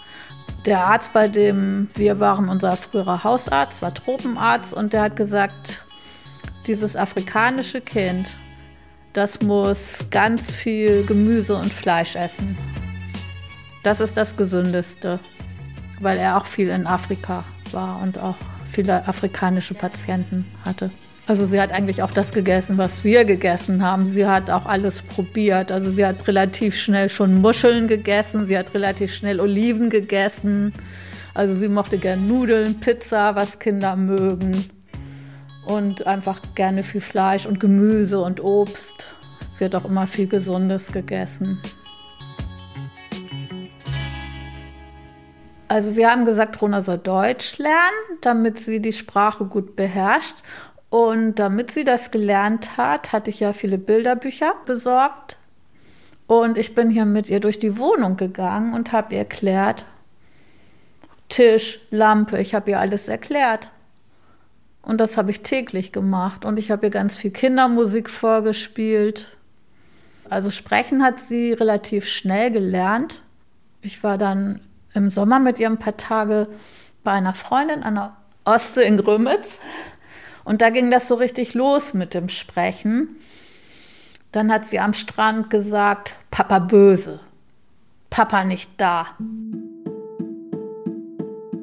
der 0.66 0.85
Arzt, 0.85 1.12
bei 1.12 1.28
dem 1.28 1.88
wir 1.95 2.21
waren, 2.21 2.49
unser 2.49 2.73
früherer 2.73 3.25
Hausarzt, 3.25 3.83
war 3.83 3.93
Tropenarzt 3.93 4.73
und 4.73 4.93
der 4.93 5.02
hat 5.02 5.16
gesagt, 5.16 5.85
dieses 6.66 6.97
afrikanische 6.97 7.81
Kind, 7.81 8.37
das 9.12 9.43
muss 9.43 10.04
ganz 10.11 10.50
viel 10.50 11.04
Gemüse 11.07 11.57
und 11.57 11.73
Fleisch 11.73 12.16
essen. 12.16 12.57
Das 13.83 14.00
ist 14.00 14.16
das 14.16 14.37
Gesündeste, 14.37 15.21
weil 16.00 16.16
er 16.16 16.38
auch 16.38 16.47
viel 16.47 16.69
in 16.69 16.87
Afrika 16.87 17.45
war 17.71 18.00
und 18.02 18.19
auch 18.19 18.37
viele 18.71 19.07
afrikanische 19.07 19.75
Patienten 19.75 20.47
hatte. 20.64 20.90
Also 21.26 21.47
sie 21.47 21.59
hat 21.59 21.73
eigentlich 21.73 22.02
auch 22.02 22.11
das 22.11 22.33
gegessen, 22.33 22.76
was 22.76 23.02
wir 23.02 23.25
gegessen 23.25 23.83
haben. 23.83 24.07
Sie 24.07 24.26
hat 24.26 24.50
auch 24.50 24.66
alles 24.66 25.00
probiert. 25.00 25.73
Also 25.73 25.90
sie 25.90 26.04
hat 26.04 26.28
relativ 26.28 26.76
schnell 26.76 27.09
schon 27.09 27.40
Muscheln 27.40 27.88
gegessen, 27.88 28.47
sie 28.47 28.59
hat 28.59 28.75
relativ 28.75 29.14
schnell 29.14 29.40
Oliven 29.40 29.88
gegessen. 29.88 30.75
Also 31.33 31.54
sie 31.54 31.69
mochte 31.69 31.97
gern 31.97 32.28
Nudeln, 32.28 32.78
Pizza, 32.78 33.35
was 33.37 33.59
Kinder 33.59 33.97
mögen. 33.97 34.69
Und 35.66 36.07
einfach 36.07 36.43
gerne 36.54 36.83
viel 36.83 37.00
Fleisch 37.00 37.47
und 37.47 37.59
Gemüse 37.59 38.21
und 38.21 38.45
Obst. 38.45 39.09
Sie 39.50 39.64
hat 39.64 39.75
auch 39.75 39.87
immer 39.87 40.07
viel 40.07 40.26
Gesundes 40.26 40.93
gegessen. 40.93 41.59
Also 45.69 45.97
wir 45.97 46.11
haben 46.11 46.26
gesagt, 46.26 46.61
Rona 46.61 46.83
soll 46.83 46.99
Deutsch 46.99 47.57
lernen, 47.57 48.19
damit 48.21 48.59
sie 48.59 48.81
die 48.81 48.93
Sprache 48.93 49.47
gut 49.47 49.75
beherrscht. 49.75 50.37
Und 50.95 51.41
damit 51.41 51.73
sie 51.73 51.83
das 51.83 52.13
gelernt 52.13 52.77
hat, 52.77 53.13
hatte 53.13 53.29
ich 53.29 53.41
ja 53.41 53.53
viele 53.53 53.79
Bilderbücher 53.79 54.55
besorgt. 54.65 55.39
Und 56.29 56.57
ich 56.57 56.77
bin 56.77 56.89
hier 56.89 57.05
mit 57.05 57.29
ihr 57.29 57.41
durch 57.41 57.59
die 57.59 57.79
Wohnung 57.79 58.17
gegangen 58.17 58.75
und 58.75 58.93
habe 58.93 59.15
ihr 59.15 59.19
erklärt, 59.19 59.87
Tisch, 61.29 61.81
Lampe, 61.91 62.39
ich 62.39 62.55
habe 62.55 62.71
ihr 62.71 62.79
alles 62.79 63.09
erklärt. 63.09 63.71
Und 64.83 65.01
das 65.01 65.17
habe 65.17 65.33
ich 65.33 65.41
täglich 65.41 65.91
gemacht. 65.91 66.45
Und 66.45 66.61
ich 66.61 66.71
habe 66.71 66.87
ihr 66.87 66.91
ganz 66.91 67.17
viel 67.17 67.33
Kindermusik 67.33 68.09
vorgespielt. 68.09 69.37
Also 70.31 70.53
sprechen 70.53 71.03
hat 71.03 71.19
sie 71.19 71.55
relativ 71.55 72.07
schnell 72.07 72.53
gelernt. 72.53 73.21
Ich 73.83 74.05
war 74.05 74.17
dann 74.17 74.61
im 74.93 75.11
Sommer 75.11 75.41
mit 75.41 75.59
ihr 75.59 75.69
ein 75.69 75.79
paar 75.81 75.97
Tage 75.97 76.47
bei 77.03 77.11
einer 77.11 77.35
Freundin 77.35 77.83
an 77.83 77.97
der 77.97 78.17
Ostsee 78.45 78.85
in 78.85 78.97
Grömitz. 78.97 79.59
Und 80.45 80.61
da 80.61 80.71
ging 80.71 80.91
das 80.91 81.09
so 81.09 81.15
richtig 81.15 81.55
los 81.55 81.95
mit 81.95 82.15
dem 82.15 82.29
Sprechen. 82.29 83.17
Dann 84.31 84.53
hat 84.53 84.67
sie 84.67 84.79
am 84.79 84.95
Strand 84.95 85.49
gesagt, 85.49 86.17
Papa 86.31 86.59
böse, 86.59 87.21
Papa 88.11 88.45
nicht 88.45 88.71
da. 88.77 89.07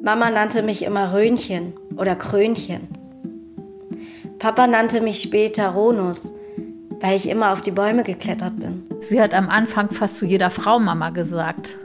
Mama 0.02 0.30
nannte 0.30 0.62
mich 0.62 0.82
immer 0.82 1.12
Röhnchen 1.12 1.74
oder 1.96 2.16
Krönchen. 2.16 2.88
Papa 4.38 4.66
nannte 4.66 5.00
mich 5.00 5.22
später 5.22 5.68
Ronus, 5.68 6.32
weil 7.00 7.16
ich 7.16 7.28
immer 7.28 7.52
auf 7.52 7.60
die 7.60 7.70
Bäume 7.70 8.02
geklettert 8.02 8.58
bin. 8.58 8.84
Sie 9.02 9.20
hat 9.20 9.34
am 9.34 9.48
Anfang 9.48 9.90
fast 9.90 10.16
zu 10.16 10.26
jeder 10.26 10.50
Frau 10.50 10.80
Mama 10.80 11.10
gesagt. 11.10 11.76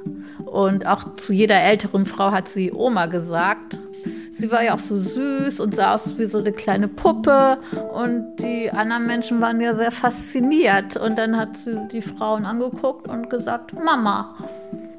Und 0.45 0.87
auch 0.87 1.15
zu 1.17 1.33
jeder 1.33 1.61
älteren 1.61 2.05
Frau 2.05 2.31
hat 2.31 2.47
sie 2.47 2.71
Oma 2.71 3.05
gesagt. 3.05 3.79
Sie 4.37 4.51
war 4.51 4.61
ja 4.61 4.75
auch 4.75 4.79
so 4.79 4.99
süß 4.99 5.59
und 5.61 5.73
sah 5.73 5.95
aus 5.95 6.19
wie 6.19 6.25
so 6.25 6.37
eine 6.37 6.51
kleine 6.51 6.87
Puppe. 6.87 7.57
Und 7.91 8.35
die 8.37 8.69
anderen 8.69 9.07
Menschen 9.07 9.41
waren 9.41 9.59
ja 9.59 9.73
sehr 9.73 9.91
fasziniert. 9.91 10.95
Und 10.95 11.17
dann 11.17 11.37
hat 11.37 11.57
sie 11.57 11.87
die 11.91 12.03
Frauen 12.03 12.45
angeguckt 12.45 13.07
und 13.07 13.31
gesagt, 13.31 13.73
Mama. 13.73 14.35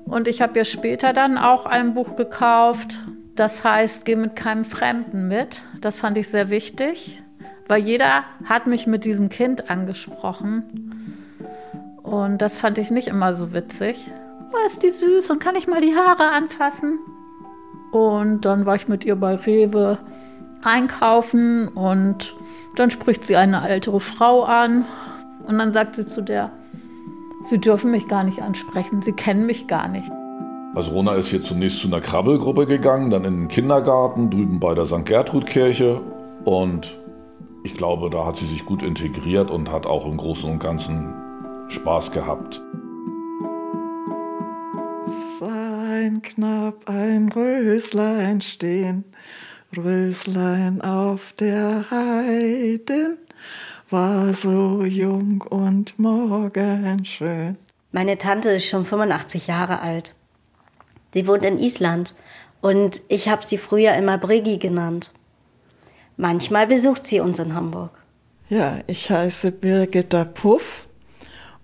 Und 0.07 0.27
ich 0.27 0.43
habe 0.43 0.59
ihr 0.59 0.65
später 0.65 1.13
dann 1.13 1.39
auch 1.39 1.67
ein 1.67 1.95
Buch 1.95 2.17
gekauft. 2.17 2.99
Das 3.37 3.63
heißt, 3.63 4.05
geh 4.05 4.17
mit 4.17 4.35
keinem 4.35 4.65
Fremden 4.65 5.29
mit. 5.29 5.63
Das 5.81 6.01
fand 6.01 6.19
ich 6.19 6.29
sehr 6.29 6.51
wichtig, 6.51 7.23
weil 7.69 7.81
jeder 7.81 8.25
hat 8.45 8.67
mich 8.67 8.89
mit 8.89 9.05
diesem 9.05 9.29
Kind 9.29 9.71
angesprochen. 9.71 11.15
Und 12.03 12.39
das 12.39 12.59
fand 12.59 12.79
ich 12.79 12.91
nicht 12.91 13.07
immer 13.07 13.35
so 13.35 13.53
witzig. 13.53 14.11
Oh, 14.53 14.67
ist 14.67 14.83
die 14.83 14.91
süß 14.91 15.31
und 15.31 15.39
kann 15.39 15.55
ich 15.55 15.69
mal 15.69 15.81
die 15.81 15.95
Haare 15.95 16.31
anfassen? 16.31 16.99
Und 17.93 18.43
dann 18.43 18.67
war 18.67 18.75
ich 18.75 18.89
mit 18.89 19.05
ihr 19.05 19.17
bei 19.17 19.35
Rewe 19.35 19.99
einkaufen 20.63 21.69
und 21.69 22.35
dann 22.77 22.91
spricht 22.91 23.25
sie 23.25 23.37
eine 23.37 23.69
ältere 23.69 24.01
Frau 24.01 24.45
an 24.45 24.85
und 25.47 25.59
dann 25.59 25.73
sagt 25.73 25.95
sie 25.95 26.07
zu 26.07 26.23
der, 26.23 26.51
Sie 27.45 27.61
dürfen 27.61 27.93
mich 27.93 28.09
gar 28.09 28.25
nicht 28.25 28.43
ansprechen, 28.43 29.01
Sie 29.01 29.13
kennen 29.13 29.47
mich 29.47 29.69
gar 29.69 29.89
nicht. 29.89 30.11
Also 30.75 30.91
Rona 30.91 31.15
ist 31.15 31.29
hier 31.29 31.43
zunächst 31.43 31.79
zu 31.79 31.87
einer 31.87 32.01
Krabbelgruppe 32.01 32.67
gegangen, 32.67 33.11
dann 33.11 33.25
in 33.25 33.37
den 33.37 33.49
Kindergarten 33.49 34.31
drüben 34.31 34.61
bei 34.61 34.75
der 34.75 34.87
St. 34.87 35.07
Gertrud-Kirche 35.07 36.01
und 36.45 36.99
ich 37.65 37.75
glaube, 37.75 38.11
da 38.11 38.27
hat 38.27 38.37
sie 38.37 38.47
sich 38.47 38.65
gut 38.67 38.83
integriert 38.83 39.51
und 39.51 39.73
hat 39.73 39.87
auch 39.87 40.07
im 40.07 40.17
Großen 40.17 40.51
und 40.51 40.59
Ganzen 40.59 41.15
Spaß 41.69 42.13
gehabt 42.13 42.61
ein 46.09 46.23
Knapp, 46.23 46.89
ein 46.89 47.31
Röslein 47.31 48.41
stehen, 48.41 49.05
Röslein 49.77 50.81
auf 50.81 51.35
der 51.35 51.91
Heiden, 51.91 53.19
war 53.91 54.33
so 54.33 54.85
jung 54.85 55.43
und 55.43 55.99
morgenschön. 55.99 57.59
Meine 57.93 58.17
Tante 58.17 58.53
ist 58.53 58.65
schon 58.65 58.87
85 58.87 59.49
Jahre 59.49 59.81
alt. 59.81 60.15
Sie 61.13 61.27
wohnt 61.27 61.45
in 61.45 61.59
Island 61.59 62.15
und 62.63 63.03
ich 63.09 63.29
habe 63.29 63.45
sie 63.45 63.59
früher 63.59 63.95
immer 63.95 64.17
Brigi 64.17 64.57
genannt. 64.57 65.13
Manchmal 66.17 66.67
besucht 66.67 67.07
sie 67.07 67.21
uns 67.21 67.39
in 67.39 67.55
Hamburg. 67.55 67.91
Ja, 68.49 68.79
ich 68.87 69.11
heiße 69.11 69.53
Birgitta 69.53 70.25
Puff 70.25 70.89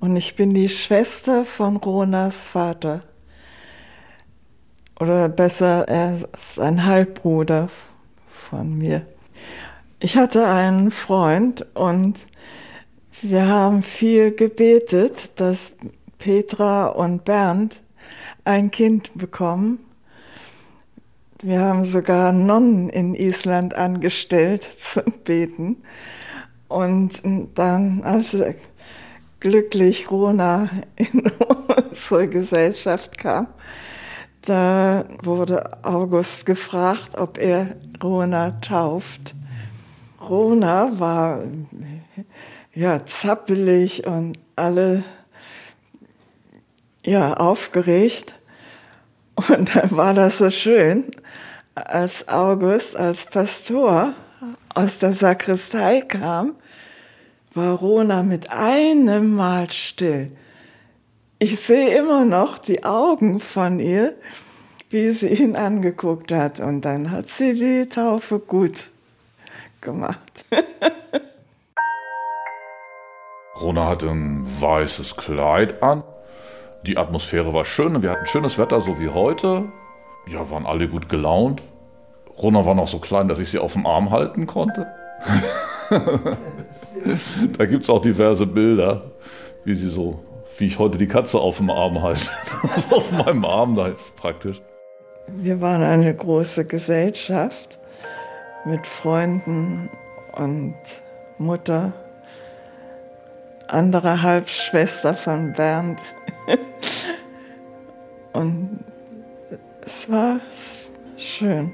und 0.01 0.17
ich 0.17 0.37
bin 0.37 0.53
die 0.53 0.69
Schwester 0.69 1.47
von 1.47 1.79
Ronas 1.79 2.47
Vater. 2.47 3.05
Oder 5.05 5.29
besser, 5.29 5.87
er 5.87 6.15
ist 6.15 6.59
ein 6.59 6.87
Halbbruder 6.87 7.69
von 8.27 8.79
mir. 8.79 9.05
Ich 9.99 10.17
hatte 10.17 10.47
einen 10.47 10.91
Freund 10.91 11.67
und 11.75 12.27
wir 13.21 13.47
haben 13.47 13.83
viel 13.83 14.31
gebetet, 14.31 15.33
dass 15.37 15.75
Petra 16.17 16.87
und 16.87 17.27
Bernd 17.27 17.83
ein 18.45 18.71
Kind 18.71 19.11
bekommen. 19.15 19.79
Wir 21.43 21.61
haben 21.61 21.85
sogar 21.85 22.33
Nonnen 22.33 22.89
in 22.89 23.15
Island 23.15 23.75
angestellt 23.75 24.63
zum 24.79 25.13
Beten. 25.23 25.83
Und 26.67 27.21
dann, 27.57 28.03
als 28.05 28.35
glücklich 29.39 30.11
Rona 30.11 30.71
in 30.97 31.31
unsere 31.91 32.27
Gesellschaft 32.27 33.19
kam, 33.19 33.49
da 34.45 35.05
wurde 35.23 35.85
August 35.85 36.47
gefragt, 36.47 37.17
ob 37.17 37.39
er 37.39 37.77
Rona 38.03 38.53
tauft. 38.61 39.35
Rona 40.21 41.01
war 41.01 41.41
ja 42.75 43.05
zappelig 43.07 44.07
und 44.07 44.39
alle 44.57 45.05
ja 47.05 47.35
aufgeregt. 47.35 48.35
Und 49.35 49.75
dann 49.75 49.91
war 49.97 50.15
das 50.15 50.39
so 50.39 50.51
schön, 50.51 51.05
als 51.75 52.29
August 52.29 52.97
als 52.97 53.27
Pastor 53.27 54.15
aus 54.75 54.99
der 54.99 55.13
Sakristei 55.13 56.03
kam, 56.03 56.55
war 57.55 57.75
Rona 57.79 58.23
mit 58.23 58.51
einem 58.51 59.35
Mal 59.35 59.71
still. 59.71 60.31
Ich 61.39 61.59
sehe 61.59 61.99
immer 61.99 62.25
noch 62.25 62.59
die 62.59 62.85
Augen 62.85 63.41
von 63.41 63.81
ihr, 63.81 64.15
wie 64.91 65.11
sie 65.11 65.29
ihn 65.29 65.57
angeguckt 65.57 66.31
hat. 66.31 66.61
Und 66.61 66.83
dann 66.83 67.11
hat 67.11 67.29
sie 67.29 67.55
die 67.55 67.89
Taufe 67.89 68.39
gut 68.39 68.91
gemacht. 69.81 70.47
Rona 73.61 73.89
hatte 73.89 74.11
ein 74.11 74.47
weißes 74.61 75.17
Kleid 75.17 75.83
an. 75.83 76.05
Die 76.87 76.97
Atmosphäre 76.97 77.53
war 77.53 77.65
schön 77.65 77.97
und 77.97 78.03
wir 78.03 78.11
hatten 78.11 78.27
schönes 78.27 78.59
Wetter, 78.59 78.81
so 78.81 79.01
wie 79.01 79.09
heute. 79.09 79.65
Ja, 80.27 80.51
waren 80.51 80.67
alle 80.67 80.89
gut 80.89 81.09
gelaunt. 81.09 81.63
Rona 82.39 82.65
war 82.67 82.75
noch 82.75 82.89
so 82.89 82.99
klein, 82.99 83.29
dass 83.29 83.39
ich 83.39 83.51
sie 83.51 83.59
auf 83.59 83.73
dem 83.73 83.87
Arm 83.87 84.11
halten 84.11 84.47
konnte. 84.47 84.87
da 87.59 87.67
gibt 87.67 87.85
es 87.85 87.91
auch 87.91 88.01
diverse 88.01 88.47
Bilder, 88.47 89.03
wie 89.65 89.75
sie 89.75 89.89
so 89.89 90.23
wie 90.59 90.67
ich 90.67 90.79
heute 90.79 90.99
die 90.99 91.07
Katze 91.07 91.39
auf 91.39 91.59
dem 91.59 91.71
Arm 91.71 92.03
halte. 92.03 92.29
also 92.73 92.97
auf 92.97 93.11
meinem 93.11 93.45
Arm, 93.45 93.75
da 93.75 93.89
ist 93.89 94.15
praktisch. 94.17 94.61
Wir 95.27 95.61
waren 95.61 95.83
eine 95.83 96.15
große 96.15 96.65
Gesellschaft 96.67 97.79
mit 98.65 98.87
Freunden 98.87 99.89
und 100.33 100.77
Mutter, 101.39 101.93
andere 103.69 104.23
Halbschwester 104.23 105.15
von 105.15 105.53
Bernd. 105.53 106.01
und 108.33 108.85
es 109.85 110.11
war 110.11 110.41
schön. 111.17 111.73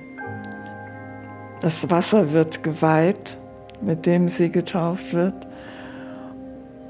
Das 1.61 1.91
Wasser 1.91 2.33
wird 2.33 2.63
geweiht, 2.63 3.37
mit 3.81 4.07
dem 4.07 4.29
sie 4.29 4.51
getauft 4.51 5.13
wird. 5.13 5.50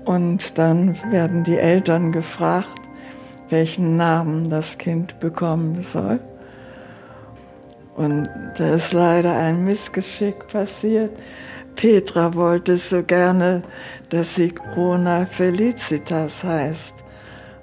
Und 0.05 0.59
dann 0.59 0.97
werden 1.13 1.45
die 1.45 1.59
Eltern 1.59 2.13
gefragt, 2.13 2.81
welchen 3.49 3.97
Namen 3.97 4.49
das 4.49 4.79
Kind 4.79 5.21
bekommen 5.21 5.81
soll. 5.81 6.21
Und 7.97 8.29
da 8.57 8.75
ist 8.75 8.93
leider 8.93 9.37
ein 9.37 9.65
Missgeschick 9.65 10.49
passiert. 10.49 11.11
Petra 11.77 12.35
wollte 12.35 12.77
so 12.79 13.03
gerne, 13.03 13.63
dass 14.09 14.35
sie 14.35 14.55
Rona 14.77 15.27
Felicitas 15.27 16.43
heißt. 16.45 16.95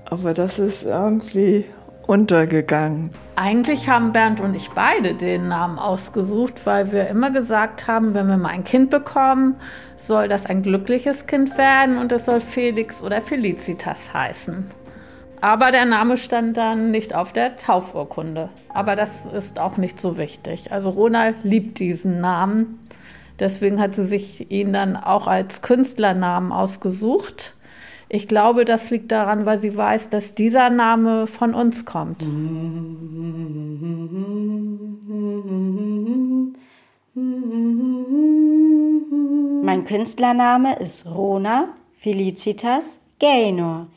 Aber 0.05 0.33
das 0.33 0.59
ist 0.59 0.83
irgendwie 0.83 1.65
untergegangen. 2.07 3.11
Eigentlich 3.35 3.89
haben 3.89 4.13
Bernd 4.13 4.39
und 4.39 4.55
ich 4.55 4.71
beide 4.71 5.13
den 5.13 5.49
Namen 5.49 5.77
ausgesucht, 5.77 6.65
weil 6.65 6.91
wir 6.91 7.07
immer 7.07 7.29
gesagt 7.31 7.87
haben, 7.87 8.13
wenn 8.13 8.27
wir 8.27 8.37
mal 8.37 8.49
ein 8.49 8.63
Kind 8.63 8.89
bekommen, 8.89 9.55
soll 9.97 10.27
das 10.27 10.45
ein 10.45 10.63
glückliches 10.63 11.27
Kind 11.27 11.57
werden 11.57 11.97
und 11.97 12.11
es 12.11 12.25
soll 12.25 12.39
Felix 12.39 13.03
oder 13.03 13.21
Felicitas 13.21 14.13
heißen. 14.13 14.65
Aber 15.39 15.71
der 15.71 15.85
Name 15.85 16.17
stand 16.17 16.57
dann 16.57 16.89
nicht 16.89 17.13
auf 17.13 17.31
der 17.31 17.57
Taufurkunde. 17.57 18.49
Aber 18.73 18.95
das 18.95 19.25
ist 19.25 19.59
auch 19.59 19.77
nicht 19.77 19.99
so 19.99 20.17
wichtig. 20.17 20.71
Also 20.71 20.89
Rona 20.89 21.33
liebt 21.43 21.79
diesen 21.79 22.21
Namen. 22.21 22.79
Deswegen 23.39 23.79
hat 23.79 23.93
sie 23.93 24.05
sich 24.05 24.49
ihn 24.49 24.73
dann 24.73 24.95
auch 24.95 25.27
als 25.27 25.61
Künstlernamen 25.61 26.51
ausgesucht. 26.51 27.53
Ich 28.09 28.27
glaube, 28.27 28.63
das 28.63 28.89
liegt 28.89 29.11
daran, 29.11 29.45
weil 29.45 29.57
sie 29.57 29.75
weiß, 29.75 30.09
dass 30.09 30.33
dieser 30.33 30.69
Name 30.69 31.27
von 31.27 31.53
uns 31.53 31.83
kommt. 31.83 32.25
Mein 39.63 39.83
Künstlername 39.83 40.79
ist 40.79 41.05
Rona 41.05 41.69
Felicitas 41.97 42.97
Gaynor. 43.19 43.87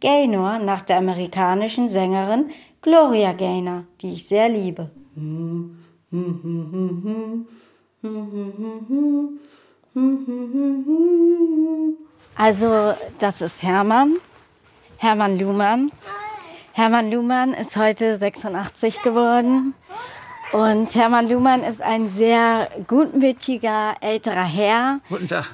Gaynor 0.00 0.58
nach 0.58 0.82
der 0.82 0.96
amerikanischen 0.96 1.88
Sängerin 1.88 2.46
Gloria 2.82 3.32
Gaynor, 3.32 3.84
die 4.00 4.14
ich 4.14 4.26
sehr 4.26 4.48
liebe. 4.48 4.90
Also, 12.40 12.94
das 13.18 13.42
ist 13.42 13.62
Hermann, 13.62 14.16
Hermann 14.96 15.38
Luhmann. 15.38 15.92
Hermann 16.72 17.10
Luhmann 17.10 17.52
ist 17.52 17.76
heute 17.76 18.16
86 18.16 19.02
geworden. 19.02 19.74
Und 20.52 20.94
Hermann 20.94 21.28
Luhmann 21.28 21.62
ist 21.62 21.82
ein 21.82 22.08
sehr 22.08 22.70
gutmütiger 22.86 23.96
älterer 24.00 24.44
Herr. 24.44 25.00
Guten 25.10 25.28
Tag. 25.28 25.50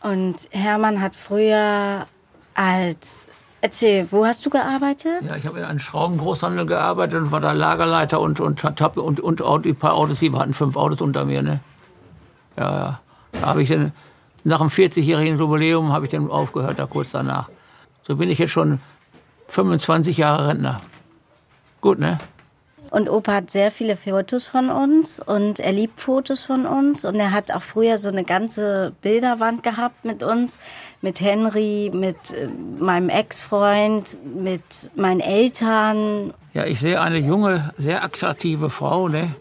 Und 0.00 0.48
Hermann 0.52 1.02
hat 1.02 1.14
früher 1.14 2.06
als 2.54 3.28
Erzähl, 3.60 4.08
wo 4.10 4.24
hast 4.24 4.46
du 4.46 4.48
gearbeitet? 4.48 5.22
Ja, 5.28 5.36
ich 5.36 5.46
habe 5.46 5.58
in 5.58 5.66
einem 5.66 5.80
Schraubengroßhandel 5.80 6.64
gearbeitet 6.64 7.24
und 7.24 7.30
war 7.30 7.40
da 7.40 7.52
Lagerleiter 7.52 8.20
und, 8.20 8.40
und, 8.40 8.64
und, 8.64 8.80
und, 8.80 9.20
und, 9.20 9.40
und 9.42 9.66
ein 9.66 9.76
paar 9.76 9.92
Autos, 9.96 10.22
wir 10.22 10.32
hatten 10.32 10.54
fünf 10.54 10.76
Autos 10.76 11.02
unter 11.02 11.26
mir. 11.26 11.42
Ne? 11.42 11.60
Ja, 12.56 12.70
ja. 12.74 13.00
Da 13.32 13.46
habe 13.48 13.62
ich 13.62 13.68
dann, 13.68 13.92
nach 14.44 14.58
dem 14.58 14.68
40-jährigen 14.68 15.38
Jubiläum 15.38 15.92
habe 15.92 16.06
ich 16.06 16.10
dann 16.10 16.30
aufgehört, 16.30 16.78
da 16.78 16.86
kurz 16.86 17.12
danach. 17.12 17.48
So 18.02 18.16
bin 18.16 18.30
ich 18.30 18.38
jetzt 18.38 18.50
schon 18.50 18.80
25 19.48 20.16
Jahre 20.16 20.48
Rentner. 20.48 20.80
Gut, 21.80 21.98
ne? 21.98 22.18
Und 22.92 23.08
Opa 23.08 23.32
hat 23.32 23.50
sehr 23.50 23.70
viele 23.70 23.96
Fotos 23.96 24.48
von 24.48 24.68
uns 24.68 25.18
und 25.18 25.60
er 25.60 25.72
liebt 25.72 25.98
Fotos 25.98 26.44
von 26.44 26.66
uns. 26.66 27.06
Und 27.06 27.14
er 27.14 27.30
hat 27.30 27.50
auch 27.50 27.62
früher 27.62 27.96
so 27.96 28.08
eine 28.08 28.22
ganze 28.22 28.92
Bilderwand 29.00 29.62
gehabt 29.62 30.04
mit 30.04 30.22
uns, 30.22 30.58
mit 31.00 31.18
Henry, 31.22 31.90
mit 31.94 32.32
äh, 32.32 32.48
meinem 32.78 33.08
Ex-Freund, 33.08 34.18
mit 34.36 34.90
meinen 34.94 35.20
Eltern. 35.20 36.34
Ja, 36.52 36.66
ich 36.66 36.80
sehe 36.80 37.00
eine 37.00 37.16
junge, 37.16 37.72
sehr 37.78 38.04
attraktive 38.04 38.68
Frau, 38.68 39.08
ne, 39.08 39.34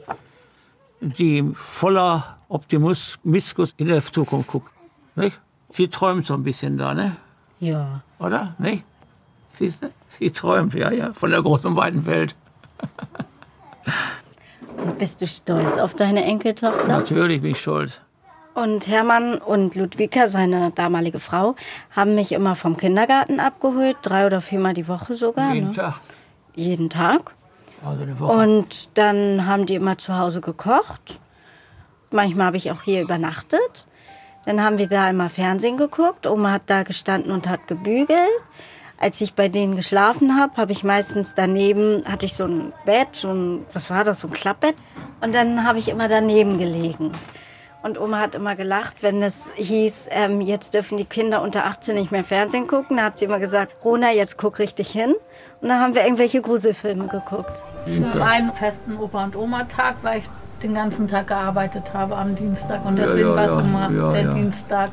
die 1.02 1.44
voller 1.54 2.38
Optimismus 2.48 3.74
in 3.76 3.88
der 3.88 4.02
Zukunft 4.02 4.48
guckt. 4.48 4.72
Nicht? 5.16 5.40
Sie 5.70 5.88
träumt 5.88 6.26
so 6.26 6.34
ein 6.34 6.44
bisschen 6.44 6.78
da, 6.78 6.94
ne? 6.94 7.16
Ja. 7.60 8.02
Oder? 8.20 8.56
Nicht? 8.58 8.84
Siehst 9.56 9.84
du? 9.84 9.92
Sie 10.10 10.32
träumt, 10.32 10.74
ja, 10.74 10.92
ja, 10.92 11.14
von 11.14 11.32
der 11.32 11.42
großen, 11.42 11.76
weiten 11.76 12.06
Welt. 12.06 12.36
Und 14.78 14.98
bist 14.98 15.22
du 15.22 15.28
stolz 15.28 15.78
auf 15.78 15.94
deine 15.94 16.24
Enkeltochter? 16.24 16.88
Natürlich 16.88 17.42
bin 17.42 17.52
ich 17.52 17.60
stolz. 17.60 18.00
Und 18.54 18.88
Hermann 18.88 19.38
und 19.38 19.76
Ludwika, 19.76 20.28
seine 20.28 20.72
damalige 20.72 21.20
Frau, 21.20 21.56
haben 21.92 22.16
mich 22.16 22.34
immer 22.34 22.56
vom 22.56 22.76
Kindergarten 22.76 23.40
abgeholt, 23.40 23.98
drei 24.02 24.26
oder 24.26 24.42
viermal 24.42 24.74
die 24.74 24.88
Woche 24.88 25.16
sogar. 25.16 25.54
Jeden 25.54 25.70
ne? 25.70 25.76
Tag. 25.76 26.02
Jeden 26.56 26.90
Tag. 26.90 27.34
Also 27.86 28.04
eine 28.04 28.20
Woche. 28.20 28.34
Und 28.34 28.98
dann 28.98 29.46
haben 29.46 29.66
die 29.66 29.76
immer 29.76 29.98
zu 29.98 30.18
Hause 30.18 30.42
gekocht. 30.42 31.20
Manchmal 32.12 32.48
habe 32.48 32.58
ich 32.58 32.72
auch 32.72 32.82
hier 32.82 33.02
übernachtet. 33.02 33.88
Dann 34.46 34.62
haben 34.64 34.78
wir 34.78 34.88
da 34.88 35.10
immer 35.10 35.30
Fernsehen 35.30 35.78
geguckt. 35.78 36.28
Oma 36.28 36.52
hat 36.52 36.64
da 36.68 36.84
gestanden 36.84 37.32
und 37.32 37.48
hat 37.48 37.68
gebügelt. 37.68 38.18
Als 38.98 39.20
ich 39.22 39.34
bei 39.34 39.50
denen 39.50 39.76
geschlafen 39.76 40.40
habe, 40.40 40.58
habe 40.58 40.72
ich 40.72 40.84
meistens 40.84 41.34
daneben, 41.36 42.04
hatte 42.06 42.28
ich 42.28 42.36
so 42.36 42.46
ein 42.46 42.72
Bett, 42.86 43.08
so 43.14 43.30
ein, 43.30 43.66
was 43.74 43.90
war 43.90 44.04
das, 44.04 44.22
so 44.22 44.28
ein 44.28 44.34
Klappbett. 44.34 44.76
Und 45.22 45.34
dann 45.34 45.66
habe 45.66 45.80
ich 45.80 45.90
immer 45.90 46.08
daneben 46.08 46.60
gelegen. 46.60 47.12
Und 47.84 48.00
Oma 48.00 48.20
hat 48.20 48.36
immer 48.36 48.56
gelacht, 48.56 49.02
wenn 49.02 49.24
es 49.24 49.50
hieß, 49.56 50.10
ähm, 50.12 50.40
jetzt 50.40 50.76
dürfen 50.76 50.98
die 50.98 51.06
Kinder 51.06 51.42
unter 51.42 51.66
18 51.66 51.96
nicht 51.96 52.12
mehr 52.12 52.24
Fernsehen 52.24 52.68
gucken. 52.68 52.98
Da 52.98 53.06
hat 53.06 53.18
sie 53.18 53.26
immer 53.26 53.40
gesagt, 53.40 53.84
Rona, 53.84 54.12
jetzt 54.12 54.38
guck 54.38 54.60
richtig 54.60 54.92
hin. 54.92 55.16
Und 55.62 55.70
dann 55.70 55.80
haben 55.80 55.96
wir 55.96 56.04
irgendwelche 56.04 56.42
Gruselfilme 56.42 57.08
geguckt. 57.08 57.64
Zum 57.88 58.22
einen 58.22 58.54
festen 58.54 58.98
Opa- 58.98 59.24
und 59.24 59.36
Oma-Tag, 59.36 59.96
weil 60.04 60.20
ich 60.20 60.30
den 60.64 60.74
ganzen 60.74 61.08
Tag 61.08 61.28
gearbeitet 61.28 61.92
habe 61.94 62.16
am 62.16 62.36
Dienstag. 62.36 62.86
Und 62.86 62.98
Ja, 62.98 63.06
deswegen 63.06 63.30
ja, 63.30 63.36
war 63.36 63.46
es 63.46 63.52
ja, 63.52 63.60
immer 63.60 63.92
ja, 63.92 64.12
der 64.12 64.22
ja. 64.24 64.34
Dienstag. 64.34 64.90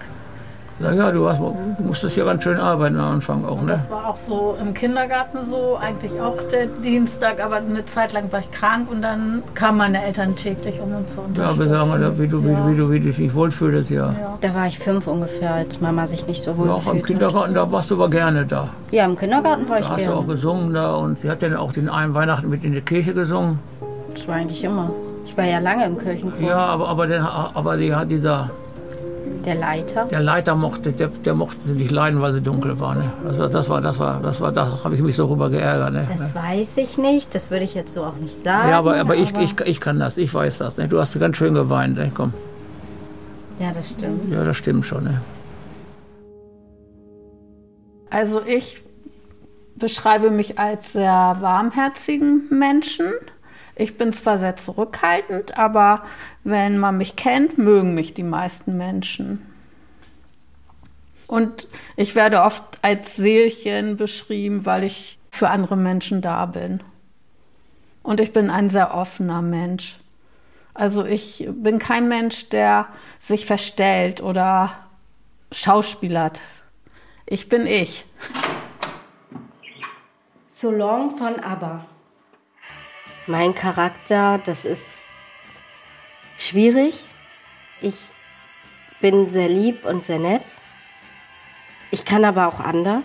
Naja, 0.81 1.11
du, 1.11 1.29
hast, 1.29 1.41
du 1.41 1.57
musstest 1.83 2.17
ja 2.17 2.25
ganz 2.25 2.45
schön 2.45 2.57
arbeiten 2.57 3.01
am 3.01 3.15
Anfang 3.15 3.45
auch, 3.45 3.61
ne? 3.63 3.73
Das 3.73 3.91
war 3.91 4.07
auch 4.11 4.17
so 4.17 4.57
im 4.63 4.73
Kindergarten 4.75 5.39
so, 5.51 5.77
eigentlich 5.77 6.21
auch 6.21 6.37
der 6.53 6.67
Dienstag, 6.67 7.45
aber 7.45 7.57
eine 7.57 7.85
Zeit 7.85 8.13
lang 8.13 8.31
war 8.31 8.39
ich 8.39 8.51
krank 8.53 8.89
und 8.89 9.03
dann 9.03 9.43
kamen 9.57 9.79
meine 9.79 10.05
Eltern 10.05 10.37
täglich, 10.37 10.81
um 10.81 10.95
uns 10.95 11.13
zu 11.17 11.21
Ja, 11.21 11.27
unterstützen. 11.27 11.59
wir 11.59 11.69
sagen, 11.79 11.89
mal, 11.91 12.19
wie 12.21 12.29
du, 12.29 12.45
wie, 12.45 12.51
Ja. 12.53 12.61
du, 12.61 12.71
wie, 12.71 12.77
du, 12.77 12.91
wie 12.93 13.01
du 13.01 13.11
dich 13.11 13.35
wohlfühlst, 13.35 13.91
ja. 13.91 14.07
Ja. 14.07 14.39
Da 14.41 14.55
war 14.55 14.67
ich 14.67 14.79
fünf 14.79 15.09
ungefähr, 15.09 15.53
als 15.55 15.81
Mama 15.81 16.07
sich 16.07 16.25
nicht 16.29 16.45
so 16.45 16.57
wohl 16.57 16.69
Ja, 16.69 16.75
auch 16.75 16.87
im 16.95 17.03
Kindergarten, 17.03 17.55
da 17.55 17.73
warst 17.73 17.91
du 17.91 17.97
aber 17.97 18.09
gerne 18.09 18.47
da. 18.47 18.69
Ja, 18.93 19.05
im 19.05 19.17
Kindergarten 19.17 19.69
war 19.69 19.81
ich 19.81 19.87
Da 19.87 19.95
hast 19.97 20.07
du 20.07 20.11
auch 20.13 20.19
gerne. 20.21 20.27
gesungen 20.29 20.75
da 20.75 20.95
und 20.95 21.21
sie 21.23 21.29
hat 21.29 21.43
dann 21.43 21.57
auch 21.57 21.73
den 21.73 21.89
einen 21.89 22.15
Weihnachten 22.15 22.49
mit 22.49 22.63
in 22.65 22.71
die 22.73 22.83
Kirche 22.83 23.15
gesungen. 23.15 23.59
Das 24.15 24.29
war 24.29 24.37
eigentlich 24.37 24.63
immer. 24.63 24.93
Ich 25.29 25.37
war 25.37 25.45
ja 25.45 25.59
lange 25.59 25.85
im 25.85 25.99
Kirchenchor. 25.99 26.41
Ja, 26.41 26.57
aber, 26.59 26.89
aber, 26.89 27.07
den, 27.07 27.23
aber 27.23 27.77
die, 27.77 27.95
hat 27.95 28.11
dieser, 28.11 28.51
Der 29.45 29.55
Leiter. 29.55 30.07
der 30.07 30.21
Leiter 30.21 30.55
mochte, 30.55 30.93
der, 30.93 31.09
der 31.09 31.35
mochte 31.35 31.61
sie 31.61 31.75
nicht 31.75 31.91
leiden, 31.91 32.21
weil 32.23 32.33
sie 32.33 32.41
dunkel 32.41 32.81
war. 32.81 32.95
Ne? 32.95 33.13
Also 33.27 33.47
das 33.47 33.69
war, 33.69 33.81
das 33.81 33.99
war, 34.01 34.21
das 34.23 34.41
war, 34.41 34.51
da 34.53 34.83
habe 34.83 34.95
ich 34.95 35.03
mich 35.03 35.15
so 35.17 35.27
rüber 35.27 35.51
geärgert. 35.51 35.93
Ne? 35.93 36.09
Das 36.19 36.35
weiß 36.35 36.77
ich 36.77 36.97
nicht, 36.99 37.35
das 37.35 37.51
würde 37.51 37.65
ich 37.65 37.75
jetzt 37.75 37.93
so 37.93 38.05
auch 38.05 38.17
nicht 38.17 38.35
sagen. 38.43 38.71
Ja, 38.71 38.79
aber, 38.79 38.97
aber, 38.97 39.17
ich, 39.17 39.37
ich, 39.39 39.55
ich 39.67 39.81
kann 39.81 39.99
das, 40.01 40.17
ich 40.17 40.33
weiß 40.33 40.59
das. 40.59 40.77
Ne? 40.79 40.89
Du 40.89 40.99
hast 40.99 41.19
ganz 41.21 41.37
schön 41.37 41.55
geweint. 41.55 41.97
Ne? 41.99 42.11
Komm, 42.15 42.33
Ja, 43.61 43.71
das 43.73 43.91
stimmt. 43.91 44.33
ja, 44.33 44.43
das 44.45 44.57
stimmt 44.57 44.87
schon. 44.87 45.05
Ne? 45.05 45.21
Also 48.11 48.41
ich 48.45 48.83
beschreibe 49.77 50.31
mich 50.31 50.59
als 50.59 50.95
sehr 50.95 51.37
warmherzigen 51.41 52.49
Menschen. 52.51 53.07
Ich 53.79 53.97
bin 53.97 54.13
zwar 54.13 54.39
sehr 54.39 54.57
zurückhaltend, 54.57 55.57
aber 55.57 56.05
wenn 56.43 56.79
man 56.79 56.99
mich 56.99 57.15
kennt, 57.15 57.59
mögen 57.59 57.95
mich 57.95 58.13
die 58.13 58.25
meisten 58.25 58.77
Menschen. 58.77 59.47
Und 61.29 61.69
ich 61.95 62.17
werde 62.17 62.43
oft 62.43 62.65
als 62.83 63.15
Seelchen 63.15 63.97
beschrieben, 63.97 64.67
weil 64.67 64.83
ich 64.83 65.21
für 65.31 65.51
andere 65.51 65.77
Menschen 65.77 66.21
da 66.21 66.47
bin. 66.47 66.83
Und 68.03 68.21
ich 68.21 68.33
bin 68.33 68.51
ein 68.51 68.69
sehr 68.69 68.95
offener 68.95 69.43
Mensch. 69.43 69.99
Also 70.75 71.05
ich 71.05 71.47
bin 71.49 71.79
kein 71.79 72.09
Mensch, 72.09 72.49
der 72.49 72.89
sich 73.21 73.47
verstellt 73.47 74.21
oder 74.21 74.75
schauspielert. 75.53 76.41
Ich 77.27 77.49
bin 77.49 77.67
ich. 77.67 78.05
So 80.49 80.73
Long 80.73 81.17
von 81.17 81.39
ABBA. 81.39 81.87
Mein 83.31 83.55
Charakter, 83.55 84.39
das 84.39 84.65
ist 84.65 85.03
schwierig. 86.39 87.05
Ich 87.83 87.95
bin 89.03 89.29
sehr 89.29 89.51
lieb 89.51 89.85
und 89.85 90.03
sehr 90.03 90.19
nett. 90.19 90.47
Ich 91.91 92.07
kann 92.07 92.25
aber 92.25 92.49
auch 92.49 92.59
anders. 92.59 93.05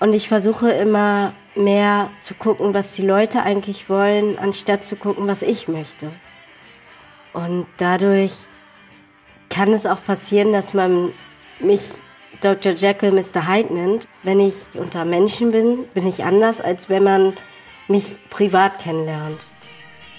Und 0.00 0.12
ich 0.12 0.28
versuche 0.28 0.70
immer 0.70 1.32
mehr 1.54 2.10
zu 2.20 2.34
gucken, 2.34 2.74
was 2.74 2.92
die 2.92 3.06
Leute 3.06 3.42
eigentlich 3.42 3.88
wollen, 3.88 4.38
anstatt 4.38 4.84
zu 4.84 4.96
gucken, 4.96 5.26
was 5.28 5.40
ich 5.40 5.66
möchte. 5.66 6.12
Und 7.32 7.66
dadurch 7.78 8.34
kann 9.48 9.72
es 9.72 9.86
auch 9.86 10.04
passieren, 10.04 10.52
dass 10.52 10.74
man 10.74 11.10
mich 11.58 11.80
Dr. 12.42 12.72
Jekyll 12.74 13.12
Mr. 13.12 13.48
Hyde 13.48 13.72
nennt. 13.72 14.08
Wenn 14.24 14.40
ich 14.40 14.66
unter 14.74 15.06
Menschen 15.06 15.52
bin, 15.52 15.86
bin 15.94 16.06
ich 16.06 16.22
anders, 16.22 16.60
als 16.60 16.90
wenn 16.90 17.04
man 17.04 17.32
mich 17.88 18.16
privat 18.30 18.78
kennenlernt. 18.78 19.46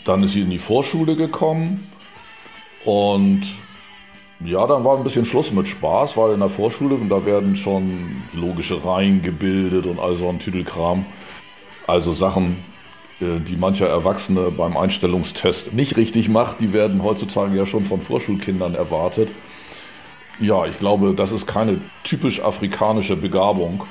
Dann 0.04 0.23
ist 0.23 0.34
sie 0.34 0.41
in 0.41 0.49
die 0.49 0.60
Vorschule 0.60 1.15
gekommen 1.15 1.89
und 2.84 3.41
ja, 4.43 4.67
dann 4.67 4.84
war 4.84 4.97
ein 4.97 5.04
bisschen 5.04 5.25
Schluss 5.25 5.51
mit 5.51 5.67
Spaß, 5.67 6.17
weil 6.17 6.34
in 6.34 6.39
der 6.39 6.49
Vorschule, 6.49 6.97
da 7.10 7.25
werden 7.25 7.56
schon 7.56 8.23
logische 8.34 8.84
Reihen 8.86 9.21
gebildet 9.21 9.86
und 9.86 9.99
all 9.99 10.17
so 10.17 10.28
ein 10.30 10.39
Tüdelkram. 10.39 11.06
Also 11.88 12.13
Sachen, 12.13 12.58
äh, 13.21 13.39
die 13.39 13.56
mancher 13.56 13.88
Erwachsene 13.88 14.51
beim 14.51 14.75
Einstellungstest 14.75 15.73
nicht 15.73 15.95
richtig 15.97 16.30
macht, 16.30 16.60
die 16.60 16.73
werden 16.73 17.01
heutzutage 17.01 17.56
ja 17.56 17.65
schon 17.65 17.86
von 17.86 18.01
Vorschulkindern 18.01 18.75
erwartet. 18.75 19.32
Ja, 20.39 20.65
ich 20.65 20.80
glaube, 20.80 21.13
das 21.13 21.32
ist 21.32 21.47
keine 21.47 21.80
typisch 22.04 22.41
afrikanische 22.41 23.15
Begabung, 23.15 23.86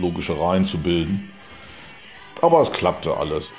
logische 0.00 0.38
Reihen 0.40 0.64
zu 0.64 0.78
bilden. 0.78 1.29
Aber 2.42 2.60
es 2.60 2.72
klappte 2.72 3.16
alles. 3.16 3.50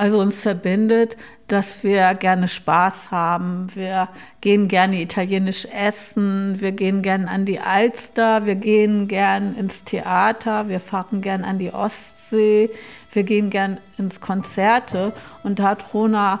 Also 0.00 0.18
uns 0.18 0.40
verbindet, 0.40 1.18
dass 1.46 1.84
wir 1.84 2.14
gerne 2.14 2.48
Spaß 2.48 3.10
haben. 3.10 3.66
Wir 3.74 4.08
gehen 4.40 4.66
gerne 4.66 5.02
italienisch 5.02 5.66
essen, 5.66 6.58
wir 6.58 6.72
gehen 6.72 7.02
gern 7.02 7.28
an 7.28 7.44
die 7.44 7.60
Alster, 7.60 8.46
wir 8.46 8.54
gehen 8.54 9.08
gern 9.08 9.54
ins 9.56 9.84
Theater, 9.84 10.68
wir 10.68 10.80
fahren 10.80 11.20
gern 11.20 11.44
an 11.44 11.58
die 11.58 11.74
Ostsee, 11.74 12.70
wir 13.12 13.24
gehen 13.24 13.50
gern 13.50 13.76
ins 13.98 14.22
Konzerte. 14.22 15.12
Und 15.42 15.58
da 15.58 15.64
hat 15.64 15.92
Rona 15.92 16.40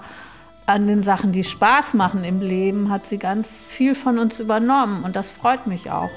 an 0.64 0.86
den 0.86 1.02
Sachen, 1.02 1.32
die 1.32 1.44
Spaß 1.44 1.92
machen 1.92 2.24
im 2.24 2.40
Leben, 2.40 2.88
hat 2.88 3.04
sie 3.04 3.18
ganz 3.18 3.68
viel 3.68 3.94
von 3.94 4.18
uns 4.18 4.40
übernommen. 4.40 5.04
Und 5.04 5.16
das 5.16 5.30
freut 5.30 5.66
mich 5.66 5.90
auch. 5.90 6.10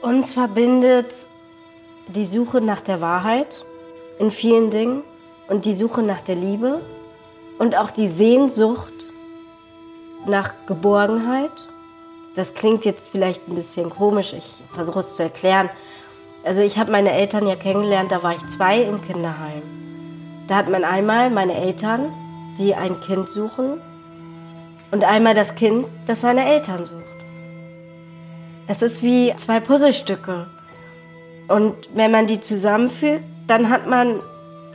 Uns 0.00 0.32
verbindet 0.32 1.12
die 2.08 2.24
Suche 2.24 2.60
nach 2.60 2.80
der 2.80 3.00
Wahrheit 3.00 3.64
in 4.18 4.30
vielen 4.30 4.70
Dingen 4.70 5.02
und 5.48 5.64
die 5.64 5.74
Suche 5.74 6.02
nach 6.02 6.20
der 6.20 6.36
Liebe 6.36 6.80
und 7.58 7.76
auch 7.76 7.90
die 7.90 8.08
Sehnsucht 8.08 8.92
nach 10.26 10.54
Geborgenheit. 10.66 11.68
Das 12.34 12.54
klingt 12.54 12.84
jetzt 12.84 13.10
vielleicht 13.10 13.46
ein 13.48 13.54
bisschen 13.54 13.90
komisch, 13.90 14.32
ich 14.32 14.46
versuche 14.72 15.00
es 15.00 15.16
zu 15.16 15.22
erklären. 15.22 15.68
Also 16.44 16.62
ich 16.62 16.78
habe 16.78 16.90
meine 16.90 17.12
Eltern 17.12 17.46
ja 17.46 17.56
kennengelernt, 17.56 18.10
da 18.10 18.22
war 18.22 18.34
ich 18.34 18.46
zwei 18.46 18.80
im 18.82 19.02
Kinderheim. 19.02 19.62
Da 20.48 20.56
hat 20.56 20.68
man 20.68 20.84
einmal 20.84 21.30
meine 21.30 21.54
Eltern, 21.54 22.12
die 22.58 22.74
ein 22.74 23.00
Kind 23.00 23.28
suchen 23.28 23.80
und 24.90 25.04
einmal 25.04 25.34
das 25.34 25.54
Kind, 25.54 25.86
das 26.06 26.20
seine 26.22 26.44
Eltern 26.44 26.86
sucht. 26.86 27.02
Es 28.66 28.82
ist 28.82 29.02
wie 29.02 29.34
zwei 29.36 29.60
Puzzlestücke. 29.60 30.46
Und 31.52 31.74
wenn 31.92 32.10
man 32.10 32.26
die 32.26 32.40
zusammenfügt, 32.40 33.24
dann 33.46 33.68
hat 33.68 33.86
man 33.86 34.20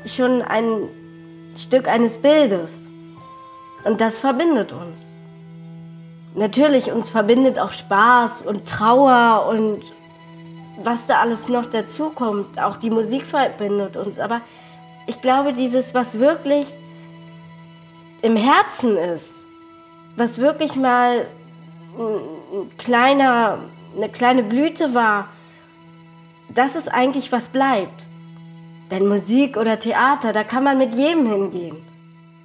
schon 0.06 0.44
ein 0.44 0.88
Stück 1.56 1.88
eines 1.88 2.20
Bildes. 2.20 2.88
Und 3.84 4.00
das 4.00 4.20
verbindet 4.20 4.72
uns. 4.74 5.02
Natürlich, 6.36 6.92
uns 6.92 7.10
verbindet 7.10 7.58
auch 7.58 7.72
Spaß 7.72 8.44
und 8.44 8.68
Trauer 8.68 9.48
und 9.50 9.82
was 10.84 11.08
da 11.08 11.22
alles 11.22 11.50
noch 11.50 11.66
dazukommt. 11.66 12.62
Auch 12.62 12.78
die 12.78 12.92
Musik 12.92 13.26
verbindet 13.26 13.98
uns. 13.98 14.20
Aber 14.20 14.42
ich 15.08 15.20
glaube, 15.20 15.54
dieses, 15.54 15.96
was 15.96 16.20
wirklich 16.20 16.68
im 18.22 18.36
Herzen 18.36 18.98
ist, 18.98 19.34
was 20.16 20.38
wirklich 20.38 20.76
mal 20.76 21.26
ein 21.98 22.78
kleiner, 22.78 23.58
eine 23.96 24.10
kleine 24.10 24.44
Blüte 24.44 24.94
war, 24.94 25.30
das 26.50 26.76
ist 26.76 26.90
eigentlich, 26.90 27.32
was 27.32 27.50
bleibt. 27.50 28.08
Denn 28.92 29.08
Musik 29.08 29.58
oder 29.58 29.80
Theater, 29.80 30.34
da 30.34 30.44
kann 30.44 30.64
man 30.64 30.78
mit 30.78 30.94
jedem 30.94 31.28
hingehen. 31.28 31.78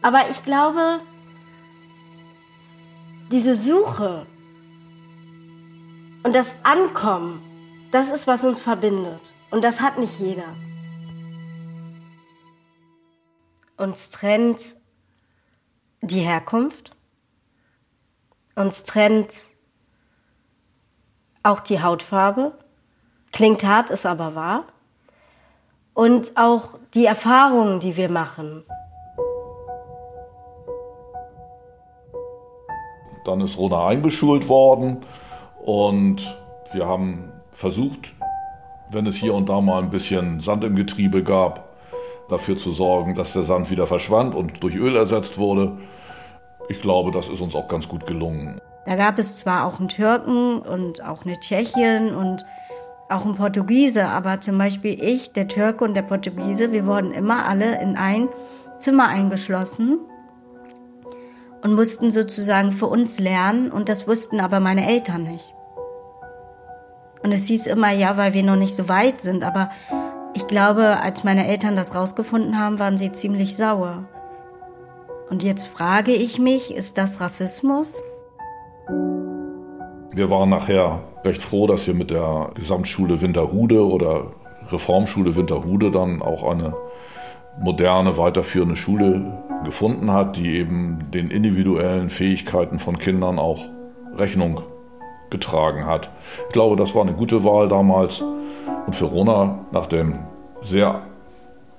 Aber 0.02 0.28
ich 0.30 0.44
glaube, 0.44 1.00
diese 3.30 3.54
Suche 3.54 4.26
und 6.24 6.34
das 6.34 6.48
Ankommen, 6.64 7.40
das 7.92 8.10
ist, 8.10 8.26
was 8.26 8.44
uns 8.44 8.60
verbindet. 8.60 9.32
Und 9.50 9.62
das 9.62 9.80
hat 9.80 9.98
nicht 9.98 10.18
jeder. 10.18 10.54
Uns 13.76 14.10
trennt 14.10 14.76
die 16.00 16.20
Herkunft. 16.20 16.96
Uns 18.54 18.84
trennt 18.84 19.42
auch 21.42 21.60
die 21.60 21.82
Hautfarbe. 21.82 22.58
Klingt 23.33 23.64
hart, 23.64 23.90
ist 23.90 24.05
aber 24.05 24.35
wahr. 24.35 24.64
Und 25.95 26.37
auch 26.37 26.79
die 26.95 27.07
Erfahrungen, 27.07 27.81
die 27.81 27.97
wir 27.97 28.11
machen. 28.11 28.64
Dann 33.25 33.40
ist 33.40 33.57
Rona 33.57 33.87
eingeschult 33.87 34.49
worden 34.49 35.05
und 35.64 36.37
wir 36.73 36.87
haben 36.87 37.33
versucht, 37.53 38.12
wenn 38.90 39.07
es 39.07 39.16
hier 39.16 39.35
und 39.35 39.49
da 39.49 39.61
mal 39.61 39.83
ein 39.83 39.90
bisschen 39.90 40.40
Sand 40.40 40.64
im 40.64 40.75
Getriebe 40.75 41.23
gab, 41.23 41.68
dafür 42.29 42.57
zu 42.57 42.73
sorgen, 42.73 43.14
dass 43.14 43.33
der 43.33 43.45
Sand 43.45 43.71
wieder 43.71 43.87
verschwand 43.87 44.35
und 44.35 44.62
durch 44.62 44.75
Öl 44.75 44.97
ersetzt 44.97 45.38
wurde. 45.38 45.79
Ich 46.68 46.81
glaube, 46.81 47.11
das 47.12 47.29
ist 47.29 47.40
uns 47.40 47.55
auch 47.55 47.68
ganz 47.68 47.88
gut 47.88 48.07
gelungen. 48.07 48.61
Da 48.87 48.97
gab 48.97 49.18
es 49.18 49.37
zwar 49.37 49.66
auch 49.66 49.79
einen 49.79 49.88
Türken 49.88 50.59
und 50.59 51.05
auch 51.05 51.25
eine 51.25 51.38
Tschechien 51.38 52.14
und 52.14 52.45
auch 53.12 53.25
einen 53.25 53.35
Portugiese, 53.35 54.09
aber 54.09 54.40
zum 54.40 54.59
Beispiel 54.59 55.03
ich, 55.03 55.33
der 55.33 55.48
Türke 55.48 55.85
und 55.85 55.94
der 55.94 56.03
Portugiese, 56.03 56.72
wir 56.72 56.87
wurden 56.87 57.12
immer 57.12 57.46
alle 57.46 57.81
in 57.81 57.96
ein 57.96 58.29
Zimmer 58.79 59.09
eingeschlossen 59.09 59.98
und 61.62 61.75
mussten 61.75 62.11
sozusagen 62.11 62.72
für 62.72 62.87
uns 62.87 63.18
lernen 63.18 63.70
und 63.70 63.88
das 63.88 64.09
wussten 64.09 64.40
aber 64.40 64.61
meine 64.61 64.88
Eltern 64.88 65.22
nicht. 65.22 65.55
Und 67.22 67.33
es 67.33 67.46
hieß 67.46 67.66
immer, 67.66 67.92
ja, 67.92 68.16
weil 68.16 68.35
wir 68.35 68.42
noch 68.42 68.57
nicht 68.57 68.75
so 68.75 68.88
weit 68.88 69.20
sind, 69.20 69.44
aber 69.44 69.70
ich 70.35 70.48
glaube, 70.48 70.98
als 71.01 71.25
meine 71.25 71.46
Eltern 71.46 71.77
das 71.77 71.94
rausgefunden 71.94 72.59
haben, 72.59 72.79
waren 72.79 72.98
sie 72.98 73.12
ziemlich 73.12 73.57
sauer. 73.57 74.05
Und 75.31 75.42
jetzt 75.42 75.66
frage 75.66 76.12
ich 76.12 76.38
mich, 76.38 76.75
ist 76.75 76.98
das 76.98 77.20
Rassismus? 77.20 78.03
Wir 80.14 80.29
waren 80.29 80.51
nachher 80.51 81.01
recht 81.25 81.42
froh, 81.42 81.66
dass 81.66 81.87
wir 81.87 81.94
mit 81.94 82.11
der 82.11 82.51
Gesamtschule 82.55 83.22
Winterhude 83.22 83.87
oder 83.87 84.27
Reformschule 84.70 85.37
Winterhude 85.37 85.90
dann 85.90 86.20
auch 86.20 86.42
eine 86.51 86.75
moderne, 87.59 88.18
weiterführende 88.18 88.77
Schule 88.77 89.42
gefunden 89.64 90.12
hat, 90.12 90.37
die 90.37 90.57
eben 90.57 91.11
den 91.12 91.31
individuellen 91.31 92.11
Fähigkeiten 92.11 92.79
von 92.79 92.98
Kindern 92.98 93.38
auch 93.38 93.64
Rechnung 94.14 94.61
getragen 95.31 95.87
hat. 95.87 96.11
Ich 96.48 96.53
glaube, 96.53 96.77
das 96.77 96.94
war 96.94 97.03
eine 97.03 97.14
gute 97.14 97.42
Wahl 97.42 97.68
damals. 97.68 98.22
Und 98.87 98.94
für 98.94 99.07
Rona 99.07 99.61
nach 99.70 99.87
dem 99.87 100.18
sehr 100.61 101.03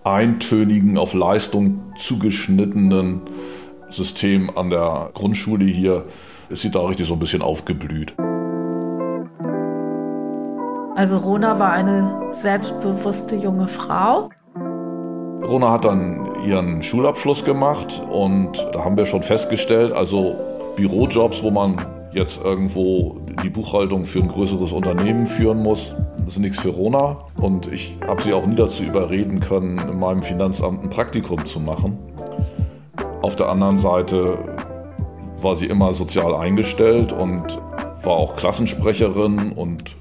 eintönigen, 0.03 0.97
auf 0.97 1.13
Leistung 1.13 1.93
zugeschnittenen 1.97 3.21
System 3.89 4.49
an 4.57 4.71
der 4.71 5.11
Grundschule 5.13 5.65
hier 5.65 6.05
ist 6.53 6.61
sie 6.61 6.71
da 6.71 6.79
richtig 6.81 7.07
so 7.07 7.13
ein 7.13 7.19
bisschen 7.19 7.41
aufgeblüht. 7.41 8.13
Also 10.95 11.17
Rona 11.17 11.59
war 11.59 11.71
eine 11.71 12.29
selbstbewusste 12.31 13.35
junge 13.35 13.67
Frau. 13.67 14.29
Rona 15.43 15.71
hat 15.71 15.85
dann 15.85 16.29
ihren 16.45 16.83
Schulabschluss 16.83 17.43
gemacht 17.43 18.01
und 18.09 18.51
da 18.71 18.85
haben 18.85 18.95
wir 18.95 19.05
schon 19.05 19.23
festgestellt, 19.23 19.91
also 19.91 20.35
Bürojobs, 20.75 21.43
wo 21.43 21.49
man 21.49 21.77
jetzt 22.13 22.39
irgendwo 22.43 23.17
die 23.43 23.49
Buchhaltung 23.49 24.05
für 24.05 24.19
ein 24.19 24.27
größeres 24.27 24.71
Unternehmen 24.71 25.25
führen 25.25 25.61
muss, 25.61 25.95
das 26.19 26.35
ist 26.35 26.39
nichts 26.39 26.59
für 26.59 26.69
Rona. 26.69 27.17
Und 27.37 27.67
ich 27.71 27.97
habe 28.07 28.21
sie 28.21 28.33
auch 28.33 28.45
nie 28.45 28.55
dazu 28.55 28.83
überreden 28.83 29.39
können, 29.39 29.79
in 29.79 29.99
meinem 29.99 30.21
Finanzamt 30.21 30.83
ein 30.83 30.89
Praktikum 30.89 31.45
zu 31.45 31.59
machen. 31.59 31.97
Auf 33.21 33.35
der 33.35 33.49
anderen 33.49 33.77
Seite 33.77 34.37
war 35.43 35.55
sie 35.55 35.65
immer 35.65 35.93
sozial 35.93 36.33
eingestellt 36.35 37.11
und 37.11 37.59
war 38.03 38.13
auch 38.13 38.35
Klassensprecherin 38.35 39.51
und 39.51 39.95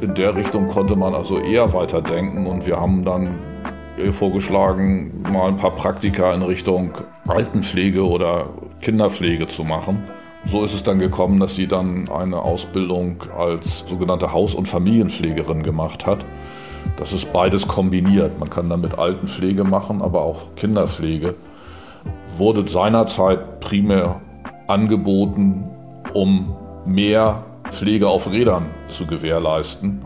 in 0.00 0.14
der 0.14 0.34
Richtung 0.34 0.68
konnte 0.68 0.96
man 0.96 1.14
also 1.14 1.38
eher 1.38 1.72
weiterdenken 1.72 2.46
und 2.46 2.66
wir 2.66 2.80
haben 2.80 3.04
dann 3.04 3.38
ihr 3.98 4.12
vorgeschlagen, 4.12 5.22
mal 5.30 5.48
ein 5.48 5.56
paar 5.56 5.72
Praktika 5.72 6.32
in 6.32 6.42
Richtung 6.42 6.92
Altenpflege 7.28 8.06
oder 8.06 8.46
Kinderpflege 8.80 9.46
zu 9.46 9.62
machen. 9.62 10.02
So 10.44 10.64
ist 10.64 10.72
es 10.72 10.82
dann 10.82 10.98
gekommen, 10.98 11.38
dass 11.38 11.54
sie 11.54 11.66
dann 11.66 12.08
eine 12.08 12.38
Ausbildung 12.38 13.22
als 13.36 13.84
sogenannte 13.86 14.32
Haus- 14.32 14.54
und 14.54 14.68
Familienpflegerin 14.68 15.62
gemacht 15.62 16.06
hat. 16.06 16.24
Das 16.96 17.12
ist 17.12 17.30
beides 17.32 17.68
kombiniert. 17.68 18.40
Man 18.40 18.48
kann 18.48 18.70
damit 18.70 18.98
Altenpflege 18.98 19.64
machen, 19.64 20.00
aber 20.00 20.22
auch 20.22 20.54
Kinderpflege. 20.56 21.34
Wurde 22.38 22.66
seinerzeit 22.66 23.60
primär 23.60 24.22
angeboten, 24.70 25.68
um 26.14 26.56
mehr 26.86 27.44
Pflege 27.70 28.08
auf 28.08 28.30
Rädern 28.30 28.70
zu 28.88 29.06
gewährleisten. 29.06 30.02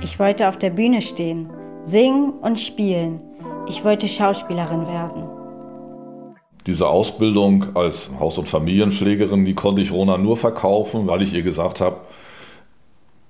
Ich 0.00 0.18
wollte 0.18 0.48
auf 0.48 0.58
der 0.58 0.70
Bühne 0.70 1.02
stehen, 1.02 1.50
singen 1.82 2.32
und 2.40 2.58
spielen. 2.58 3.20
Ich 3.68 3.84
wollte 3.84 4.08
Schauspielerin 4.08 4.86
werden. 4.86 5.24
Diese 6.66 6.88
Ausbildung 6.88 7.76
als 7.76 8.10
Haus- 8.18 8.38
und 8.38 8.48
Familienpflegerin, 8.48 9.44
die 9.44 9.54
konnte 9.54 9.80
ich 9.80 9.92
Rona 9.92 10.18
nur 10.18 10.36
verkaufen, 10.36 11.06
weil 11.06 11.22
ich 11.22 11.32
ihr 11.32 11.42
gesagt 11.42 11.80
habe, 11.80 11.96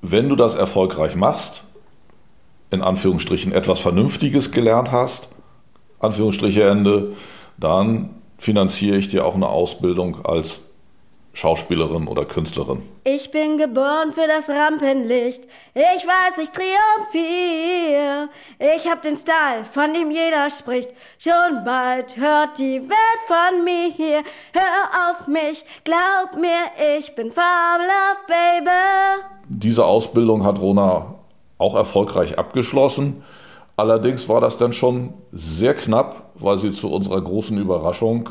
wenn 0.03 0.29
du 0.29 0.37
das 0.37 0.55
erfolgreich 0.55 1.17
machst, 1.17 1.63
in 2.71 2.83
Anführungsstrichen 2.83 3.53
etwas 3.53 3.79
Vernünftiges 3.81 4.53
gelernt 4.53 4.93
hast, 4.93 5.29
Anführungsstriche 6.01 6.69
Ende, 6.69 7.15
dann 7.57 8.11
finanziere 8.39 8.97
ich 8.97 9.09
dir 9.09 9.27
auch 9.27 9.35
eine 9.35 9.49
Ausbildung 9.49 10.25
als 10.25 10.61
Schauspielerin 11.35 12.09
oder 12.09 12.25
Künstlerin. 12.25 12.83
Ich 13.05 13.31
bin 13.31 13.59
geboren 13.59 14.13
für 14.13 14.27
das 14.27 14.49
Rampenlicht. 14.49 15.45
Ich 15.73 16.05
weiß, 16.05 16.39
ich 16.43 16.51
triumphiere. 16.51 18.29
Ich 18.59 18.91
hab 18.91 19.03
den 19.03 19.17
Style, 19.17 19.65
von 19.71 19.95
dem 19.95 20.11
jeder 20.11 20.51
spricht. 20.51 20.89
Schon 21.19 21.65
bald 21.65 22.17
hört 22.17 22.59
die 22.59 22.81
Welt 22.81 23.23
von 23.27 23.65
mir 23.65 23.93
hier. 23.95 24.25
Hör 24.53 25.11
auf 25.11 25.29
mich, 25.29 25.65
glaub 25.85 26.41
mir, 26.41 26.99
ich 26.99 27.15
bin 27.15 27.31
fabelhaft, 27.31 28.27
Baby. 28.27 29.23
Diese 29.49 29.85
Ausbildung 29.85 30.45
hat 30.45 30.61
Rona 30.61 31.15
auch 31.59 31.77
erfolgreich 31.77 32.37
abgeschlossen. 32.37 33.23
Allerdings 33.77 34.29
war 34.29 34.41
das 34.41 34.59
dann 34.59 34.73
schon 34.73 35.15
sehr 35.31 35.75
knapp, 35.75 36.28
weil 36.41 36.59
sie 36.59 36.71
zu 36.71 36.91
unserer 36.91 37.21
großen 37.21 37.59
Überraschung 37.59 38.31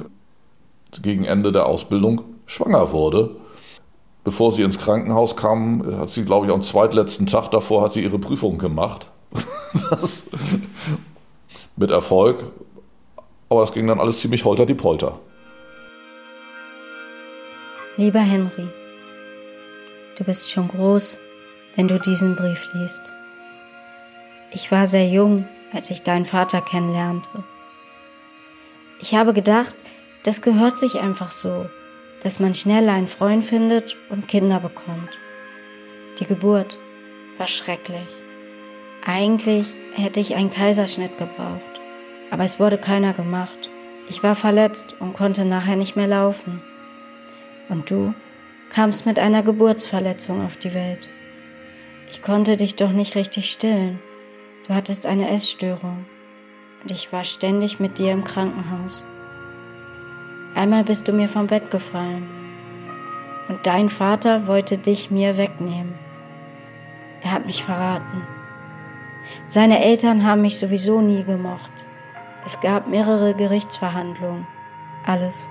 gegen 1.02 1.26
Ende 1.26 1.52
der 1.52 1.66
Ausbildung 1.66 2.22
schwanger 2.46 2.92
wurde. 2.92 3.36
Bevor 4.24 4.52
sie 4.52 4.64
ins 4.64 4.80
Krankenhaus 4.80 5.36
kam, 5.36 6.00
hat 6.00 6.10
sie, 6.10 6.26
glaube 6.26 6.46
ich, 6.46 6.52
am 6.52 6.62
zweitletzten 6.62 7.28
Tag 7.28 7.50
davor 7.50 7.84
hat 7.84 7.94
sie 7.94 8.04
ihre 8.04 8.20
Prüfung 8.20 8.58
gemacht. 8.58 9.08
das, 9.90 10.30
mit 11.78 11.92
Erfolg. 11.92 12.52
Aber 13.50 13.64
es 13.64 13.72
ging 13.72 13.88
dann 13.88 14.00
alles 14.00 14.20
ziemlich 14.20 14.44
holter 14.44 14.66
die 14.66 14.74
Polter. 14.74 15.20
Lieber 17.96 18.20
Henry, 18.20 18.68
du 20.18 20.24
bist 20.24 20.52
schon 20.52 20.68
groß, 20.68 21.20
wenn 21.76 21.88
du 21.88 22.00
diesen 22.00 22.36
Brief 22.36 22.68
liest. 22.74 23.14
Ich 24.52 24.72
war 24.72 24.88
sehr 24.88 25.08
jung, 25.08 25.48
als 25.74 25.90
ich 25.90 26.04
deinen 26.04 26.26
Vater 26.26 26.62
kennenlernte. 26.62 27.44
Ich 29.00 29.14
habe 29.14 29.34
gedacht, 29.34 29.76
das 30.24 30.42
gehört 30.42 30.78
sich 30.78 31.00
einfach 31.00 31.32
so, 31.32 31.70
dass 32.24 32.40
man 32.40 32.56
schnell 32.56 32.90
einen 32.90 33.08
Freund 33.08 33.44
findet 33.44 33.96
und 34.10 34.28
Kinder 34.28 34.60
bekommt. 34.60 35.20
Die 36.20 36.26
Geburt 36.26 36.80
war 37.38 37.48
schrecklich. 37.48 38.08
Eigentlich 39.06 39.68
hätte 39.94 40.20
ich 40.20 40.36
einen 40.36 40.50
Kaiserschnitt 40.50 41.18
gebraucht, 41.20 41.62
aber 42.32 42.44
es 42.44 42.60
wurde 42.60 42.80
keiner 42.80 43.14
gemacht. 43.14 43.70
Ich 44.10 44.24
war 44.24 44.36
verletzt 44.36 44.96
und 45.00 45.14
konnte 45.14 45.46
nachher 45.46 45.76
nicht 45.76 45.96
mehr 45.96 46.08
laufen. 46.08 46.64
Und 47.70 47.92
du 47.92 48.16
kamst 48.70 49.06
mit 49.06 49.20
einer 49.20 49.44
Geburtsverletzung 49.44 50.44
auf 50.44 50.58
die 50.58 50.74
Welt. 50.74 51.08
Ich 52.12 52.24
konnte 52.24 52.56
dich 52.56 52.76
doch 52.76 52.92
nicht 52.92 53.16
richtig 53.16 53.52
stillen. 53.52 54.00
Du 54.68 54.74
hattest 54.74 55.06
eine 55.06 55.30
Essstörung 55.30 56.06
und 56.84 56.92
ich 56.92 57.12
war 57.12 57.24
ständig 57.24 57.80
mit 57.80 57.98
dir 57.98 58.12
im 58.12 58.24
Krankenhaus. 58.24 59.04
Einmal 60.56 60.84
bist 60.84 61.08
du 61.08 61.14
mir 61.14 61.28
vom 61.28 61.48
Bett 61.48 61.70
gefallen 61.72 62.28
und 63.48 63.66
dein 63.66 63.90
Vater 63.90 64.48
wollte 64.48 64.78
dich 64.78 65.12
mir 65.12 65.38
wegnehmen. 65.38 65.96
Er 67.22 67.32
hat 67.32 67.46
mich 67.46 67.64
verraten. 67.64 68.24
Seine 69.48 69.84
Eltern 69.84 70.26
haben 70.26 70.42
mich 70.42 70.60
sowieso 70.60 71.02
nie 71.02 71.24
gemocht. 71.24 71.72
Es 72.46 72.60
gab 72.62 72.88
mehrere 72.88 73.34
Gerichtsverhandlungen. 73.34 74.48
Alles 75.06 75.50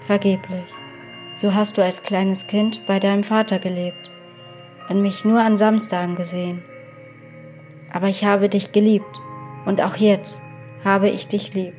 vergeblich. 0.00 0.64
So 1.36 1.54
hast 1.54 1.76
du 1.76 1.82
als 1.82 2.02
kleines 2.02 2.46
Kind 2.46 2.86
bei 2.86 2.98
deinem 2.98 3.24
Vater 3.24 3.58
gelebt 3.58 4.10
und 4.88 5.02
mich 5.02 5.24
nur 5.24 5.40
an 5.40 5.56
Samstagen 5.56 6.16
gesehen. 6.16 6.62
Aber 7.92 8.08
ich 8.08 8.24
habe 8.24 8.48
dich 8.48 8.72
geliebt 8.72 9.04
und 9.64 9.82
auch 9.82 9.96
jetzt 9.96 10.42
habe 10.86 11.08
ich 11.08 11.26
dich 11.26 11.52
lieb. 11.52 11.74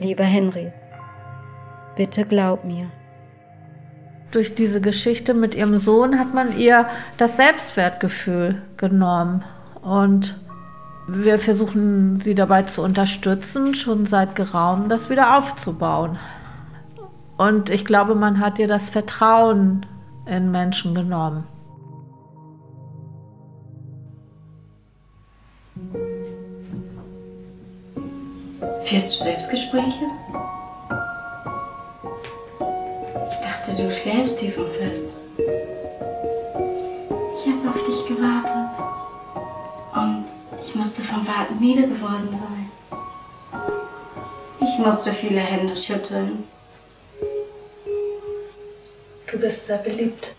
Lieber 0.00 0.22
Henry, 0.22 0.70
bitte 1.96 2.26
glaub 2.26 2.62
mir. 2.62 2.90
Durch 4.32 4.54
diese 4.54 4.82
Geschichte 4.82 5.32
mit 5.32 5.54
ihrem 5.54 5.78
Sohn 5.78 6.18
hat 6.18 6.34
man 6.34 6.58
ihr 6.58 6.90
das 7.16 7.38
Selbstwertgefühl 7.38 8.60
genommen. 8.76 9.44
Und 9.80 10.38
wir 11.08 11.38
versuchen 11.38 12.18
sie 12.18 12.34
dabei 12.34 12.64
zu 12.64 12.82
unterstützen, 12.82 13.74
schon 13.74 14.04
seit 14.04 14.34
geraumen 14.34 14.90
das 14.90 15.08
wieder 15.08 15.38
aufzubauen. 15.38 16.18
Und 17.38 17.70
ich 17.70 17.86
glaube, 17.86 18.14
man 18.14 18.40
hat 18.40 18.58
ihr 18.58 18.68
das 18.68 18.90
Vertrauen 18.90 19.86
in 20.26 20.50
Menschen 20.50 20.94
genommen. 20.94 21.44
Führst 28.86 29.18
du 29.18 29.24
Selbstgespräche? 29.24 30.04
Ich 33.30 33.36
dachte, 33.44 33.74
du 33.74 33.90
schläfst 33.92 34.38
tief 34.38 34.56
und 34.58 34.70
fest. 34.70 35.06
Ich 37.34 37.52
habe 37.52 37.68
auf 37.68 37.82
dich 37.82 38.06
gewartet. 38.06 38.80
Und 39.92 40.26
ich 40.62 40.74
musste 40.76 41.02
vom 41.02 41.26
Warten 41.26 41.58
müde 41.58 41.88
geworden 41.88 42.28
sein. 42.30 42.70
Ich 44.60 44.78
musste 44.78 45.12
viele 45.12 45.40
Hände 45.40 45.74
schütteln. 45.74 46.44
Du 49.28 49.36
bist 49.36 49.66
sehr 49.66 49.78
beliebt. 49.78 50.36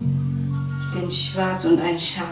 Ich 0.00 1.00
bin 1.00 1.12
schwarz 1.12 1.66
und 1.66 1.78
ein 1.82 2.00
Schaf. 2.00 2.24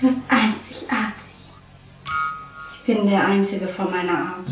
Du 0.00 0.08
bist 0.08 0.18
einzigartig. 0.28 1.17
Bin 2.88 3.06
der 3.06 3.26
Einzige 3.26 3.66
von 3.66 3.90
meiner 3.90 4.12
Art. 4.12 4.48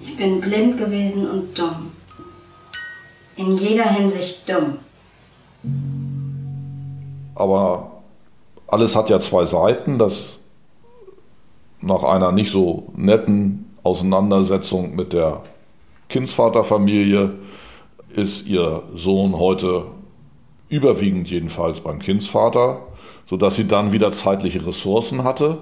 Ich 0.00 0.16
bin 0.16 0.40
blind 0.40 0.78
gewesen 0.78 1.28
und 1.28 1.58
dumm. 1.58 1.90
In 3.34 3.56
jeder 3.56 3.90
Hinsicht 3.90 4.48
dumm. 4.48 4.78
Aber 7.34 7.90
alles 8.68 8.94
hat 8.94 9.10
ja 9.10 9.18
zwei 9.18 9.44
Seiten. 9.44 9.98
Das 9.98 10.38
nach 11.80 12.04
einer 12.04 12.30
nicht 12.30 12.52
so 12.52 12.92
netten 12.94 13.74
Auseinandersetzung 13.82 14.94
mit 14.94 15.12
der 15.12 15.42
Kindsvaterfamilie 16.08 17.32
ist 18.10 18.46
ihr 18.46 18.84
Sohn 18.94 19.36
heute 19.36 19.86
überwiegend 20.68 21.28
jedenfalls 21.28 21.80
beim 21.80 21.98
Kindsvater, 21.98 22.78
sodass 23.26 23.56
sie 23.56 23.66
dann 23.66 23.90
wieder 23.90 24.12
zeitliche 24.12 24.64
Ressourcen 24.64 25.24
hatte 25.24 25.58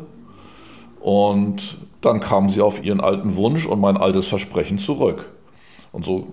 und 1.00 1.78
dann 2.00 2.20
kam 2.20 2.48
sie 2.48 2.60
auf 2.60 2.82
ihren 2.82 3.00
alten 3.00 3.36
Wunsch 3.36 3.66
und 3.66 3.80
mein 3.80 3.96
altes 3.96 4.26
Versprechen 4.26 4.78
zurück. 4.78 5.30
Und 5.92 6.04
so 6.04 6.28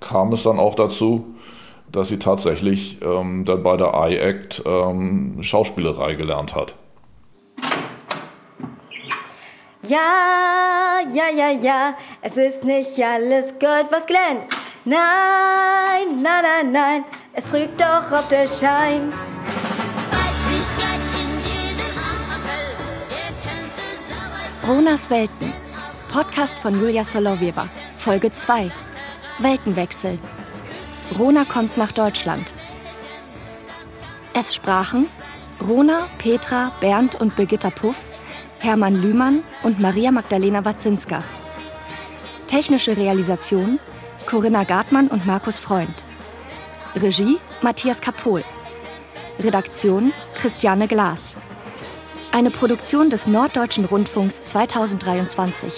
kam 0.00 0.32
es 0.32 0.42
dann 0.42 0.58
auch 0.58 0.74
dazu, 0.74 1.24
dass 1.92 2.08
sie 2.08 2.18
tatsächlich 2.18 2.98
ähm, 3.02 3.44
dann 3.44 3.62
bei 3.62 3.76
der 3.76 3.92
iAct 3.94 4.62
ähm, 4.66 5.38
Schauspielerei 5.42 6.14
gelernt 6.14 6.54
hat. 6.54 6.74
Ja, 9.82 10.98
ja, 11.12 11.28
ja, 11.34 11.50
ja, 11.50 11.94
es 12.20 12.36
ist 12.36 12.64
nicht 12.64 13.00
alles 13.00 13.50
Gold, 13.60 13.86
was 13.90 14.04
glänzt. 14.06 14.56
Nein, 14.84 16.22
nein, 16.22 16.42
nein, 16.42 16.72
nein, 16.72 17.04
es 17.32 17.44
trügt 17.46 17.80
doch 17.80 18.10
auf 18.10 18.28
der 18.28 18.48
Schein. 18.48 19.12
Ronas 24.66 25.10
Welten. 25.10 25.52
Podcast 26.10 26.58
von 26.58 26.74
Julia 26.74 27.04
Solowieva. 27.04 27.68
Folge 27.98 28.32
2. 28.32 28.72
Weltenwechsel. 29.38 30.18
Rona 31.16 31.44
kommt 31.44 31.76
nach 31.76 31.92
Deutschland. 31.92 32.52
Es 34.34 34.56
sprachen 34.56 35.06
Rona, 35.64 36.08
Petra, 36.18 36.72
Bernd 36.80 37.14
und 37.14 37.36
Birgitta 37.36 37.70
Puff, 37.70 37.94
Hermann 38.58 39.00
Lühmann 39.00 39.44
und 39.62 39.78
Maria 39.78 40.10
Magdalena 40.10 40.64
Wazinska. 40.64 41.22
Technische 42.48 42.96
Realisation 42.96 43.78
Corinna 44.26 44.64
Gartmann 44.64 45.06
und 45.06 45.26
Markus 45.26 45.60
Freund. 45.60 46.04
Regie 46.96 47.38
Matthias 47.62 48.00
Kapohl. 48.00 48.42
Redaktion 49.38 50.12
Christiane 50.34 50.88
Glas. 50.88 51.36
Eine 52.32 52.50
Produktion 52.50 53.08
des 53.08 53.26
Norddeutschen 53.26 53.84
Rundfunks 53.86 54.42
2023. 54.44 55.72